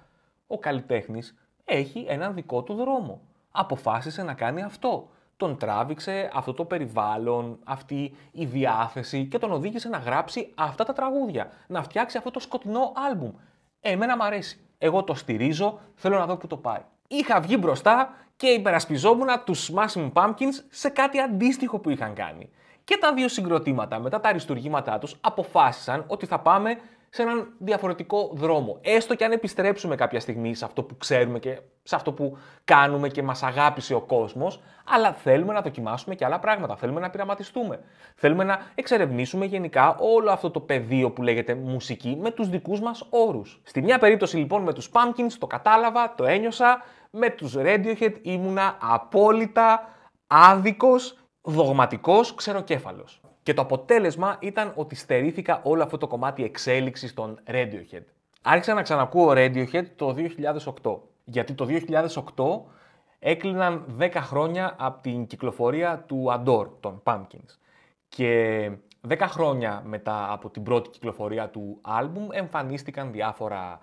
ο 0.47 0.59
καλλιτέχνης 0.59 1.35
έχει 1.65 2.05
έναν 2.09 2.33
δικό 2.33 2.63
του 2.63 2.73
δρόμο. 2.73 3.21
Αποφάσισε 3.51 4.23
να 4.23 4.33
κάνει 4.33 4.61
αυτό 4.61 5.09
τον 5.39 5.57
τράβηξε 5.57 6.29
αυτό 6.33 6.53
το 6.53 6.65
περιβάλλον, 6.65 7.59
αυτή 7.63 8.15
η 8.31 8.45
διάθεση 8.45 9.25
και 9.25 9.37
τον 9.37 9.51
οδήγησε 9.51 9.89
να 9.89 9.97
γράψει 9.97 10.53
αυτά 10.55 10.83
τα 10.83 10.93
τραγούδια, 10.93 11.51
να 11.67 11.83
φτιάξει 11.83 12.17
αυτό 12.17 12.31
το 12.31 12.39
σκοτεινό 12.39 12.91
άλμπουμ. 13.09 13.31
Εμένα 13.79 14.15
μου 14.15 14.23
αρέσει. 14.23 14.59
Εγώ 14.77 15.03
το 15.03 15.13
στηρίζω, 15.13 15.79
θέλω 15.95 16.17
να 16.17 16.25
δω 16.25 16.37
που 16.37 16.47
το 16.47 16.57
πάει. 16.57 16.81
Είχα 17.07 17.39
βγει 17.39 17.57
μπροστά 17.59 18.13
και 18.35 18.47
υπερασπιζόμουν 18.47 19.27
τους 19.45 19.71
Smashing 19.71 20.11
Pumpkins 20.13 20.63
σε 20.69 20.89
κάτι 20.89 21.19
αντίστοιχο 21.19 21.79
που 21.79 21.89
είχαν 21.89 22.13
κάνει. 22.13 22.49
Και 22.83 22.97
τα 22.99 23.13
δύο 23.13 23.27
συγκροτήματα 23.27 23.99
μετά 23.99 24.19
τα 24.19 24.29
αριστουργήματά 24.29 24.99
τους 24.99 25.15
αποφάσισαν 25.21 26.03
ότι 26.07 26.25
θα 26.25 26.39
πάμε 26.39 26.77
σε 27.09 27.21
έναν 27.21 27.53
διαφορετικό 27.57 28.31
δρόμο. 28.33 28.77
Έστω 28.81 29.15
και 29.15 29.25
αν 29.25 29.31
επιστρέψουμε 29.31 29.95
κάποια 29.95 30.19
στιγμή 30.19 30.55
σε 30.55 30.65
αυτό 30.65 30.83
που 30.83 30.97
ξέρουμε 30.97 31.39
και 31.39 31.59
σε 31.83 31.95
αυτό 31.95 32.11
που 32.13 32.37
κάνουμε 32.63 33.07
και 33.07 33.23
μας 33.23 33.43
αγάπησε 33.43 33.93
ο 33.93 34.01
κόσμος, 34.01 34.61
αλλά 34.85 35.13
θέλουμε 35.13 35.53
να 35.53 35.61
δοκιμάσουμε 35.61 36.15
και 36.15 36.25
άλλα 36.25 36.39
πράγματα, 36.39 36.75
θέλουμε 36.75 36.99
να 36.99 37.09
πειραματιστούμε. 37.09 37.79
Θέλουμε 38.15 38.43
να 38.43 38.59
εξερευνήσουμε 38.75 39.45
γενικά 39.45 39.95
όλο 39.99 40.31
αυτό 40.31 40.51
το 40.51 40.59
πεδίο 40.59 41.11
που 41.11 41.21
λέγεται 41.21 41.55
μουσική 41.55 42.17
με 42.21 42.31
τους 42.31 42.49
δικούς 42.49 42.79
μας 42.79 43.05
όρους. 43.09 43.61
Στη 43.63 43.81
μια 43.81 43.97
περίπτωση 43.97 44.37
λοιπόν 44.37 44.63
με 44.63 44.73
τους 44.73 44.89
Pumpkins 44.93 45.31
το 45.39 45.47
κατάλαβα, 45.47 46.15
το 46.15 46.25
ένιωσα, 46.25 46.83
με 47.11 47.29
τους 47.29 47.55
Radiohead 47.57 48.13
ήμουνα 48.21 48.77
απόλυτα 48.81 49.89
άδικος, 50.27 51.17
δογματικός, 51.41 52.35
ξεροκέφαλος. 52.35 53.21
Και 53.43 53.53
το 53.53 53.61
αποτέλεσμα 53.61 54.37
ήταν 54.39 54.71
ότι 54.75 54.95
στερήθηκα 54.95 55.61
όλο 55.63 55.83
αυτό 55.83 55.97
το 55.97 56.07
κομμάτι 56.07 56.43
εξέλιξης 56.43 57.13
των 57.13 57.39
Radiohead. 57.47 58.03
Άρχισα 58.41 58.73
να 58.73 58.81
ξανακούω 58.81 59.31
Radiohead 59.35 59.85
το 59.95 60.15
2008. 60.83 60.97
Γιατί 61.23 61.53
το 61.53 61.67
2008 62.35 62.73
έκλειναν 63.19 63.95
10 63.99 64.11
χρόνια 64.15 64.75
από 64.79 65.01
την 65.01 65.27
κυκλοφορία 65.27 66.03
του 66.07 66.25
Adore 66.29 66.67
των 66.79 67.01
Pumpkins. 67.03 67.57
Και 68.07 68.71
10 69.07 69.17
χρόνια 69.19 69.81
μετά 69.85 70.31
από 70.31 70.49
την 70.49 70.63
πρώτη 70.63 70.89
κυκλοφορία 70.89 71.49
του 71.49 71.79
άλμπουμ 71.81 72.27
εμφανίστηκαν 72.31 73.11
διάφορα 73.11 73.79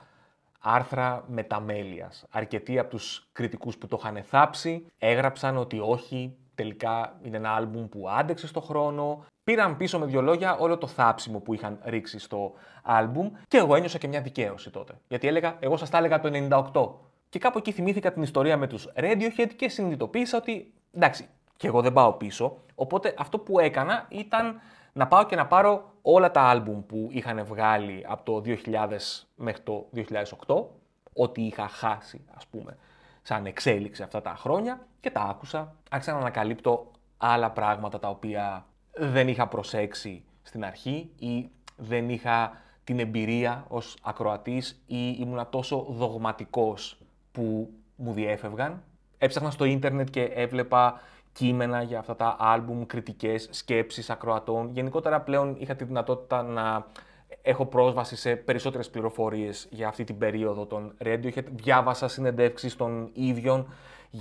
άρθρα 0.60 1.24
μεταμέλειας. 1.28 2.24
Αρκετοί 2.30 2.78
από 2.78 2.90
τους 2.90 3.28
κριτικούς 3.32 3.78
που 3.78 3.86
το 3.86 3.96
είχαν 4.00 4.22
θάψει 4.22 4.86
έγραψαν 4.98 5.56
ότι 5.56 5.78
όχι, 5.78 6.36
τελικά 6.54 7.18
είναι 7.22 7.36
ένα 7.36 7.54
άλμπουμ 7.54 7.88
που 7.88 8.08
άντεξε 8.08 8.46
στο 8.46 8.60
χρόνο. 8.60 9.24
Πήραν 9.50 9.76
πίσω 9.76 9.98
με 9.98 10.06
δύο 10.06 10.22
λόγια 10.22 10.56
όλο 10.56 10.78
το 10.78 10.86
θάψιμο 10.86 11.38
που 11.38 11.54
είχαν 11.54 11.78
ρίξει 11.84 12.18
στο 12.18 12.52
άλμπουμ 12.82 13.30
και 13.48 13.56
εγώ 13.56 13.74
ένιωσα 13.74 13.98
και 13.98 14.08
μια 14.08 14.20
δικαίωση 14.20 14.70
τότε. 14.70 14.94
Γιατί 15.08 15.26
έλεγα, 15.26 15.56
εγώ 15.60 15.76
σας 15.76 15.90
τα 15.90 15.98
έλεγα 15.98 16.20
το 16.20 16.30
98. 16.72 16.90
Και 17.28 17.38
κάπου 17.38 17.58
εκεί 17.58 17.72
θυμήθηκα 17.72 18.12
την 18.12 18.22
ιστορία 18.22 18.56
με 18.56 18.66
τους 18.66 18.88
Radiohead 18.96 19.48
και 19.56 19.68
συνειδητοποίησα 19.68 20.38
ότι 20.38 20.72
εντάξει, 20.94 21.28
και 21.56 21.66
εγώ 21.66 21.80
δεν 21.80 21.92
πάω 21.92 22.12
πίσω. 22.12 22.56
Οπότε 22.74 23.14
αυτό 23.18 23.38
που 23.38 23.58
έκανα 23.58 24.06
ήταν 24.08 24.60
να 24.92 25.06
πάω 25.06 25.24
και 25.24 25.36
να 25.36 25.46
πάρω 25.46 25.92
όλα 26.02 26.30
τα 26.30 26.40
άλμπουμ 26.40 26.86
που 26.86 27.08
είχαν 27.10 27.44
βγάλει 27.44 28.04
από 28.08 28.24
το 28.24 28.42
2000 28.64 28.88
μέχρι 29.34 29.62
το 29.62 29.86
2008, 30.46 30.64
ό,τι 31.12 31.42
είχα 31.42 31.68
χάσει 31.68 32.24
ας 32.34 32.46
πούμε 32.46 32.76
σαν 33.22 33.46
εξέλιξη 33.46 34.02
αυτά 34.02 34.22
τα 34.22 34.34
χρόνια 34.38 34.86
και 35.00 35.10
τα 35.10 35.20
άκουσα. 35.20 35.74
Άρχισα 35.90 36.12
να 36.12 36.18
ανακαλύπτω 36.18 36.90
άλλα 37.16 37.50
πράγματα 37.50 37.98
τα 37.98 38.08
οποία 38.08 38.64
δεν 38.96 39.28
είχα 39.28 39.48
προσέξει 39.48 40.24
στην 40.42 40.64
αρχή 40.64 41.10
ή 41.18 41.50
δεν 41.76 42.10
είχα 42.10 42.52
την 42.84 42.98
εμπειρία 42.98 43.64
ως 43.68 43.96
ακροατής 44.02 44.82
ή 44.86 45.16
ήμουνα 45.18 45.46
τόσο 45.46 45.86
δογματικός 45.88 46.98
που 47.32 47.70
μου 47.96 48.12
διέφευγαν. 48.12 48.82
Έψαχνα 49.18 49.50
στο 49.50 49.64
ίντερνετ 49.64 50.10
και 50.10 50.22
έβλεπα 50.22 51.00
κείμενα 51.32 51.82
για 51.82 51.98
αυτά 51.98 52.16
τα 52.16 52.36
άλμπουμ, 52.38 52.86
κριτικές, 52.86 53.48
σκέψεις 53.50 54.10
ακροατών. 54.10 54.70
Γενικότερα 54.72 55.20
πλέον 55.20 55.56
είχα 55.58 55.74
τη 55.74 55.84
δυνατότητα 55.84 56.42
να 56.42 56.86
έχω 57.42 57.66
πρόσβαση 57.66 58.16
σε 58.16 58.36
περισσότερες 58.36 58.90
πληροφορίες 58.90 59.68
για 59.70 59.88
αυτή 59.88 60.04
την 60.04 60.18
περίοδο 60.18 60.66
των 60.66 60.94
Radiohead. 61.04 61.44
Διάβασα 61.50 62.08
συνεντεύξεις 62.08 62.76
των 62.76 63.10
ίδιων 63.12 63.66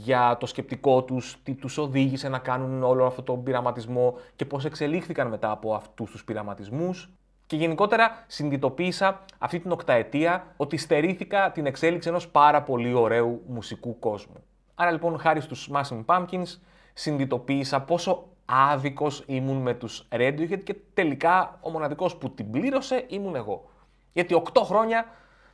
για 0.04 0.38
το 0.40 0.46
σκεπτικό 0.46 1.04
τους, 1.04 1.38
τι 1.44 1.54
τους 1.54 1.78
οδήγησε 1.78 2.30
να 2.30 2.40
κάνουν 2.40 2.84
όλο 2.84 3.06
αυτό 3.06 3.22
τον 3.24 3.44
πειραματισμό 3.44 4.18
και 4.36 4.46
πώς 4.46 4.66
εξελίχθηκαν 4.66 5.28
μετά 5.28 5.52
από 5.52 5.74
αυτούς 5.74 6.12
τους 6.12 6.24
πειραματισμούς. 6.24 7.10
Και 7.46 7.56
γενικότερα 7.56 8.24
συνειδητοποίησα 8.28 9.26
αυτή 9.38 9.60
την 9.60 9.72
οκταετία 9.72 10.54
ότι 10.58 10.78
στερήθηκα 10.78 11.52
την 11.52 11.66
εξέλιξη 11.66 12.10
ενός 12.10 12.28
πάρα 12.28 12.62
πολύ 12.62 12.94
ωραίου 12.94 13.42
μουσικού 13.48 14.00
κόσμου. 14.00 14.44
Άρα 14.76 14.92
λοιπόν 14.92 15.20
χάρη 15.20 15.42
στους 15.42 15.70
Smashing 15.72 16.06
Pumpkins 16.06 16.58
συνειδητοποίησα 16.94 17.82
πόσο 17.82 18.28
άδικος 18.46 19.24
ήμουν 19.26 19.58
με 19.58 19.74
τους 19.74 20.08
Radiohead 20.12 20.64
και 20.64 20.76
τελικά 20.94 21.58
ο 21.62 21.70
μοναδικός 21.70 22.16
που 22.16 22.30
την 22.30 22.52
πλήρωσε 22.52 23.06
ήμουν 23.08 23.36
εγώ. 23.36 23.70
Γιατί 24.14 24.42
8 24.54 24.62
χρόνια 24.64 25.06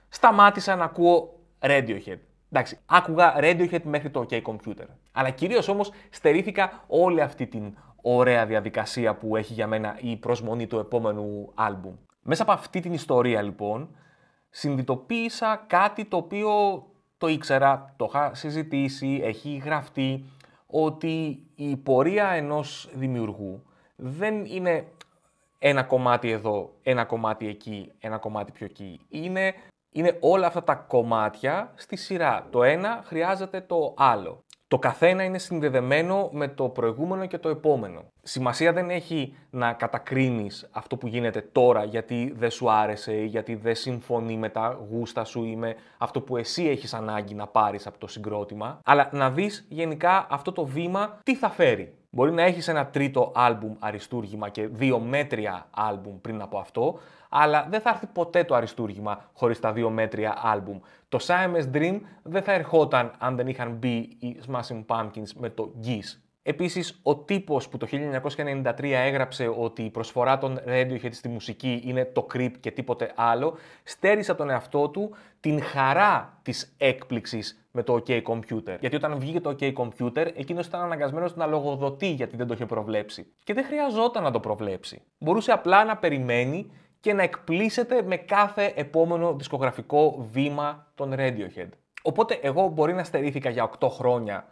σταμάτησα 0.10 0.76
να 0.76 0.84
ακούω 0.84 1.40
Radiohead. 1.60 2.18
Εντάξει, 2.52 2.78
άκουγα 2.86 3.36
Radiohead 3.38 3.82
μέχρι 3.84 4.10
το 4.10 4.26
OK 4.30 4.42
Computer. 4.42 4.86
Αλλά 5.12 5.30
κυρίως 5.30 5.68
όμως 5.68 5.92
στερήθηκα 6.10 6.84
όλη 6.88 7.22
αυτή 7.22 7.48
την 7.48 7.78
ωραία 8.02 8.46
διαδικασία 8.46 9.16
που 9.16 9.36
έχει 9.36 9.54
για 9.54 9.68
μένα 9.68 9.98
η 10.02 10.18
προσμονή 10.18 10.68
του 10.68 10.80
επόμενου 10.80 11.52
άλμπουμ. 11.56 11.96
Μέσα 12.22 12.44
από 12.44 12.52
αυτή 12.52 12.80
την 12.80 12.94
ιστορία 12.94 13.42
λοιπόν 13.42 13.96
συνειδητοποίησα 14.50 15.64
κάτι 15.68 16.06
το 16.06 16.18
οποίο 16.18 16.50
το 17.18 17.28
ήξερα, 17.28 17.94
το 17.98 18.06
είχα 18.10 18.34
συζητήσει, 18.34 19.20
έχει 19.24 19.62
γραφτεί, 19.66 20.26
ότι 20.68 21.44
η 21.56 21.78
πορεία 21.78 22.28
ενός 22.28 22.90
δημιουργού 22.94 23.64
δεν 23.96 24.46
είναι 24.46 24.86
ένα 25.60 25.84
κομμάτι 25.84 26.32
εδώ, 26.32 26.74
ένα 26.84 27.06
κομμάτι 27.06 27.48
εκεί, 27.48 27.92
ένα 28.00 28.18
κομμάτι 28.18 28.52
πιο 28.52 28.66
εκεί. 28.66 29.00
Είναι, 29.10 29.54
είναι 29.92 30.18
όλα 30.20 30.48
αυτά 30.48 30.64
τα 30.64 30.76
κομμάτια 30.76 31.72
στη 31.76 31.96
σειρά. 31.96 32.48
Το 32.50 32.64
ένα 32.64 33.02
χρειάζεται 33.06 33.62
το 33.62 33.94
άλλο. 33.98 34.44
Το 34.68 34.80
καθένα 34.80 35.24
είναι 35.24 35.38
συνδεδεμένο 35.38 36.30
με 36.32 36.48
το 36.48 36.70
προηγούμενο 36.70 37.26
και 37.26 37.38
το 37.38 37.50
επόμενο. 37.50 38.04
Σημασία 38.22 38.74
δεν 38.74 38.90
έχει 38.90 39.36
να 39.50 39.74
κατακρίνεις 39.74 40.70
αυτό 40.72 40.98
που 40.98 41.08
γίνεται 41.08 41.42
τώρα 41.52 41.84
γιατί 41.84 42.34
δεν 42.38 42.50
σου 42.50 42.72
άρεσε 42.72 43.14
ή 43.14 43.26
γιατί 43.26 43.56
δεν 43.56 43.76
συμφωνεί 43.76 44.38
με 44.38 44.50
τα 44.50 44.80
γούστα 44.90 45.24
σου 45.24 45.44
ή 45.44 45.56
με 45.56 45.76
αυτό 45.98 46.22
που 46.22 46.38
εσύ 46.38 46.68
έχεις 46.68 46.94
ανάγκη 46.94 47.34
να 47.34 47.48
πάρεις 47.48 47.88
από 47.88 47.98
το 47.98 48.08
συγκρότημα, 48.08 48.80
αλλά 48.84 49.10
να 49.12 49.30
δεις 49.30 49.66
γενικά 49.70 50.28
αυτό 50.30 50.52
το 50.52 50.66
βήμα 50.66 51.20
τι 51.24 51.36
θα 51.36 51.50
φέρει. 51.50 51.94
Μπορεί 52.10 52.32
να 52.32 52.44
έχεις 52.44 52.68
ένα 52.68 52.88
τρίτο 52.88 53.32
άλμπουμ 53.36 53.74
αριστούργημα 53.80 54.50
και 54.50 54.68
δύο 54.68 55.00
μέτρια 55.00 55.68
άλμπουμ 55.72 56.22
πριν 56.22 56.42
από 56.42 56.58
αυτό, 56.58 57.00
αλλά 57.34 57.68
δεν 57.70 57.82
θα 57.82 57.90
έρθει 57.90 58.08
ποτέ 58.08 58.44
το 58.44 58.56
αριστούργημα 58.56 59.30
χωρίς 59.34 59.60
τα 59.60 59.72
δύο 59.74 59.90
μέτρια 59.90 60.38
άλμπουμ. 60.42 60.80
Το 61.10 61.18
Siamese 61.22 61.76
Dream 61.76 62.00
δεν 62.24 62.44
θα 62.44 62.52
ερχόταν 62.52 63.12
αν 63.18 63.36
δεν 63.36 63.48
είχαν 63.48 63.72
μπει 63.72 63.96
οι 64.20 64.40
Smashing 64.48 64.86
Pumpkins 64.86 65.30
με 65.36 65.50
το 65.50 65.74
Geese. 65.84 66.22
Επίσης, 66.44 67.00
ο 67.04 67.16
τύπος 67.16 67.70
που 67.70 67.78
το 67.78 67.88
1993 67.92 68.74
έγραψε 68.82 69.54
ότι 69.58 69.84
η 69.84 69.90
προσφορά 69.90 70.38
των 70.38 70.60
Radiohead 70.68 71.12
στη 71.12 71.30
μουσική 71.30 71.82
είναι 71.86 72.06
το 72.06 72.28
creep 72.34 72.52
και 72.60 72.72
τίποτε 72.72 73.12
άλλο, 73.16 73.58
στέρισε 73.84 74.34
τον 74.34 74.50
εαυτό 74.50 74.90
του 74.90 75.16
την 75.40 75.62
χαρά 75.62 76.40
της 76.42 76.76
έκπληξης 76.78 77.66
με 77.72 77.84
το 77.84 78.04
OK 78.08 78.22
Computer. 78.22 78.78
Γιατί 78.80 78.96
όταν 78.96 79.20
βγήκε 79.20 79.40
το 79.42 79.56
OK 79.60 79.74
Computer, 79.74 80.32
εκείνος 80.36 80.66
ήταν 80.66 80.82
αναγκασμένος 80.82 81.36
να 81.36 81.46
λογοδοτεί 81.46 82.08
γιατί 82.08 82.36
δεν 82.36 82.48
το 82.48 82.54
είχε 82.54 82.66
προβλέψει. 82.66 83.26
Και 83.44 83.54
δεν 83.54 83.64
χρειαζόταν 83.66 84.24
να 84.24 84.32
το 84.32 84.40
προβλέψει. 84.40 85.02
Μπορούσε 85.18 85.52
απλά 85.52 85.84
να 85.86 85.98
περιμένει 85.98 86.72
και 87.02 87.14
να 87.14 87.24
εκπλήσεται 87.24 88.02
με 88.02 88.16
κάθε 88.16 88.74
επόμενο 88.76 89.34
δισκογραφικό 89.34 90.28
βήμα 90.32 90.88
των 90.96 91.14
Radiohead. 91.18 91.70
Οπότε 92.02 92.40
εγώ 92.42 92.68
μπορεί 92.68 92.94
να 92.94 93.04
στερήθηκα 93.04 93.50
για 93.50 93.70
8 93.80 93.88
χρόνια 93.90 94.46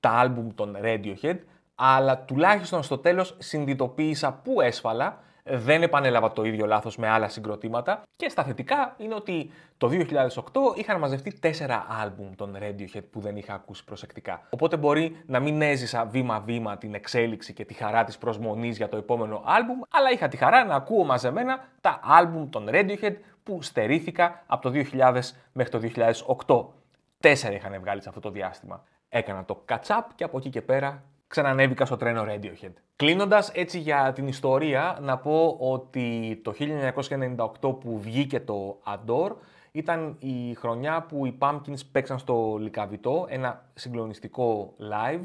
τα 0.00 0.10
άλμπουμ 0.10 0.48
των 0.54 0.76
Radiohead, 0.82 1.38
αλλά 1.74 2.18
τουλάχιστον 2.18 2.82
στο 2.82 2.98
τέλος 2.98 3.36
συνειδητοποίησα 3.38 4.32
πού 4.32 4.60
έσφαλα, 4.60 5.22
δεν 5.44 5.82
επανέλαβα 5.82 6.32
το 6.32 6.44
ίδιο 6.44 6.66
λάθος 6.66 6.96
με 6.96 7.08
άλλα 7.08 7.28
συγκροτήματα 7.28 8.02
και 8.16 8.28
στα 8.28 8.44
θετικά 8.44 8.94
είναι 8.98 9.14
ότι 9.14 9.50
το 9.76 9.90
2008 9.90 9.98
είχαν 10.74 10.98
μαζευτεί 10.98 11.38
τέσσερα 11.38 11.86
άλμπουμ 12.02 12.34
των 12.34 12.56
Radiohead 12.60 13.02
που 13.10 13.20
δεν 13.20 13.36
είχα 13.36 13.54
ακούσει 13.54 13.84
προσεκτικά. 13.84 14.46
Οπότε 14.50 14.76
μπορεί 14.76 15.16
να 15.26 15.40
μην 15.40 15.62
έζησα 15.62 16.04
βήμα-βήμα 16.04 16.78
την 16.78 16.94
εξέλιξη 16.94 17.52
και 17.52 17.64
τη 17.64 17.74
χαρά 17.74 18.04
της 18.04 18.18
προσμονής 18.18 18.76
για 18.76 18.88
το 18.88 18.96
επόμενο 18.96 19.42
άλμπουμ, 19.46 19.80
αλλά 19.90 20.10
είχα 20.10 20.28
τη 20.28 20.36
χαρά 20.36 20.64
να 20.64 20.74
ακούω 20.74 21.04
μαζεμένα 21.04 21.68
τα 21.80 22.00
άλμπουμ 22.02 22.48
των 22.48 22.68
Radiohead 22.70 23.14
που 23.42 23.62
στερήθηκα 23.62 24.42
από 24.46 24.70
το 24.70 24.82
2000 24.92 25.20
μέχρι 25.52 25.72
το 25.72 25.80
2008. 26.46 26.66
Τέσσερα 27.20 27.54
είχαν 27.54 27.80
βγάλει 27.80 28.02
σε 28.02 28.08
αυτό 28.08 28.20
το 28.20 28.30
διάστημα 28.30 28.84
έκανα 29.14 29.44
το 29.44 29.64
catch-up 29.68 30.02
και 30.14 30.24
από 30.24 30.38
εκεί 30.38 30.50
και 30.50 30.62
πέρα 30.62 31.02
ξανανέβηκα 31.34 31.84
στο 31.84 31.96
τρένο 31.96 32.24
Radiohead. 32.28 32.72
Κλείνοντας 32.96 33.50
έτσι 33.54 33.78
για 33.78 34.12
την 34.12 34.26
ιστορία, 34.28 34.98
να 35.00 35.18
πω 35.18 35.56
ότι 35.60 36.40
το 36.44 36.54
1998 37.60 37.80
που 37.80 38.00
βγήκε 38.00 38.40
το 38.40 38.80
Adore 38.86 39.32
ήταν 39.72 40.16
η 40.18 40.54
χρονιά 40.54 41.02
που 41.02 41.26
οι 41.26 41.38
Pumpkins 41.40 41.80
παίξαν 41.92 42.18
στο 42.18 42.56
Λικαβιτό, 42.60 43.26
ένα 43.28 43.70
συγκλονιστικό 43.74 44.74
live 44.78 45.22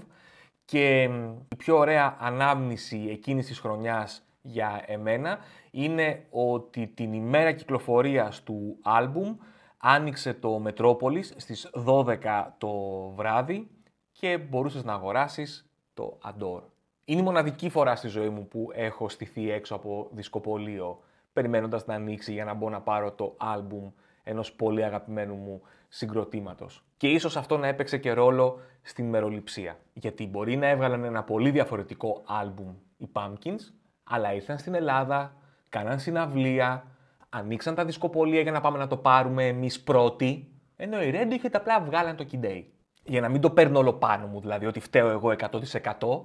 και 0.65 1.03
η 1.49 1.55
πιο 1.57 1.77
ωραία 1.77 2.17
ανάμνηση 2.19 3.07
εκείνης 3.09 3.45
της 3.45 3.59
χρονιάς 3.59 4.21
για 4.41 4.83
εμένα 4.85 5.37
είναι 5.71 6.25
ότι 6.29 6.87
την 6.87 7.13
ημέρα 7.13 7.51
κυκλοφορίας 7.51 8.43
του 8.43 8.77
άλμπουμ 8.83 9.35
άνοιξε 9.77 10.33
το 10.33 10.59
Μετρόπολης 10.59 11.33
στις 11.37 11.69
12 11.85 12.15
το 12.57 12.69
βράδυ 13.15 13.67
και 14.11 14.37
μπορούσες 14.37 14.83
να 14.83 14.93
αγοράσεις 14.93 15.68
το 15.99 16.17
Adore. 16.23 16.63
Είναι 17.05 17.21
η 17.21 17.23
μοναδική 17.23 17.69
φορά 17.69 17.95
στη 17.95 18.07
ζωή 18.07 18.29
μου 18.29 18.47
που 18.47 18.69
έχω 18.73 19.09
στηθεί 19.09 19.51
έξω 19.51 19.75
από 19.75 20.09
δισκοπολείο 20.11 20.99
περιμένοντας 21.33 21.85
να 21.85 21.93
ανοίξει 21.93 22.33
για 22.33 22.45
να 22.45 22.53
μπω 22.53 22.69
να 22.69 22.81
πάρω 22.81 23.11
το 23.11 23.35
άλμπουμ 23.37 23.89
ενός 24.23 24.53
πολύ 24.53 24.83
αγαπημένου 24.83 25.35
μου 25.35 25.61
συγκροτήματος. 25.87 26.83
Και 26.97 27.07
ίσως 27.07 27.37
αυτό 27.37 27.57
να 27.57 27.67
έπαιξε 27.67 27.97
και 27.97 28.11
ρόλο 28.11 28.59
στην 28.81 29.09
μεροληψία. 29.09 29.77
Γιατί 29.93 30.27
μπορεί 30.27 30.55
να 30.55 30.67
έβγαλαν 30.67 31.03
ένα 31.03 31.23
πολύ 31.23 31.51
διαφορετικό 31.51 32.23
άλμπουμ 32.25 32.73
οι 32.97 33.09
Pumpkins, 33.13 33.59
αλλά 34.03 34.33
ήρθαν 34.33 34.57
στην 34.57 34.73
Ελλάδα, 34.73 35.33
κάναν 35.69 35.99
συναυλία, 35.99 36.85
ανοίξαν 37.29 37.75
τα 37.75 37.85
δισκοπολία 37.85 38.41
για 38.41 38.51
να 38.51 38.61
πάμε 38.61 38.77
να 38.77 38.87
το 38.87 38.97
πάρουμε 38.97 39.47
εμείς 39.47 39.81
πρώτοι, 39.81 40.51
ενώ 40.75 41.01
οι 41.01 41.11
Radiohead 41.13 41.51
απλά 41.53 41.81
βγάλαν 41.81 42.15
το 42.15 42.25
Kid 42.31 42.63
για 43.09 43.21
να 43.21 43.29
μην 43.29 43.41
το 43.41 43.49
παίρνω 43.49 43.79
όλο 43.79 43.93
πάνω 43.93 44.27
μου, 44.27 44.39
δηλαδή 44.39 44.65
ότι 44.65 44.79
φταίω 44.79 45.09
εγώ 45.09 45.35
100%, 45.37 46.21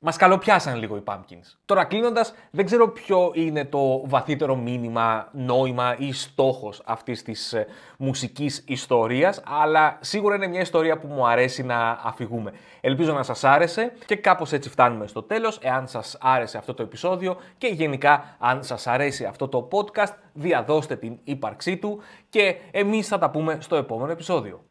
Μας 0.00 0.16
καλοπιάσαν 0.16 0.78
λίγο 0.78 0.96
οι 0.96 1.02
Pumpkins. 1.04 1.56
Τώρα 1.64 1.84
κλείνοντας, 1.84 2.34
δεν 2.50 2.64
ξέρω 2.64 2.88
ποιο 2.88 3.30
είναι 3.34 3.64
το 3.64 4.02
βαθύτερο 4.08 4.56
μήνυμα, 4.56 5.28
νόημα 5.32 5.96
ή 5.98 6.12
στόχος 6.12 6.82
αυτής 6.84 7.22
της 7.22 7.52
ε, 7.52 7.66
μουσικής 7.98 8.64
ιστορίας, 8.66 9.42
αλλά 9.46 9.98
σίγουρα 10.00 10.34
είναι 10.34 10.46
μια 10.46 10.60
ιστορία 10.60 10.98
που 10.98 11.06
μου 11.06 11.26
αρέσει 11.26 11.62
να 11.62 11.90
αφηγούμε. 11.90 12.52
Ελπίζω 12.80 13.12
να 13.12 13.22
σας 13.22 13.44
άρεσε 13.44 13.92
και 14.06 14.16
κάπως 14.16 14.52
έτσι 14.52 14.68
φτάνουμε 14.68 15.06
στο 15.06 15.22
τέλος. 15.22 15.58
Εάν 15.62 15.88
σας 15.88 16.16
άρεσε 16.20 16.58
αυτό 16.58 16.74
το 16.74 16.82
επεισόδιο 16.82 17.36
και 17.58 17.66
γενικά 17.66 18.36
αν 18.38 18.62
σας 18.62 18.86
αρέσει 18.86 19.24
αυτό 19.24 19.48
το 19.48 19.68
podcast, 19.72 20.14
διαδώστε 20.32 20.96
την 20.96 21.18
ύπαρξή 21.24 21.76
του 21.76 22.00
και 22.28 22.56
εμείς 22.70 23.08
θα 23.08 23.18
τα 23.18 23.30
πούμε 23.30 23.58
στο 23.60 23.76
επόμενο 23.76 24.12
επεισόδιο. 24.12 24.67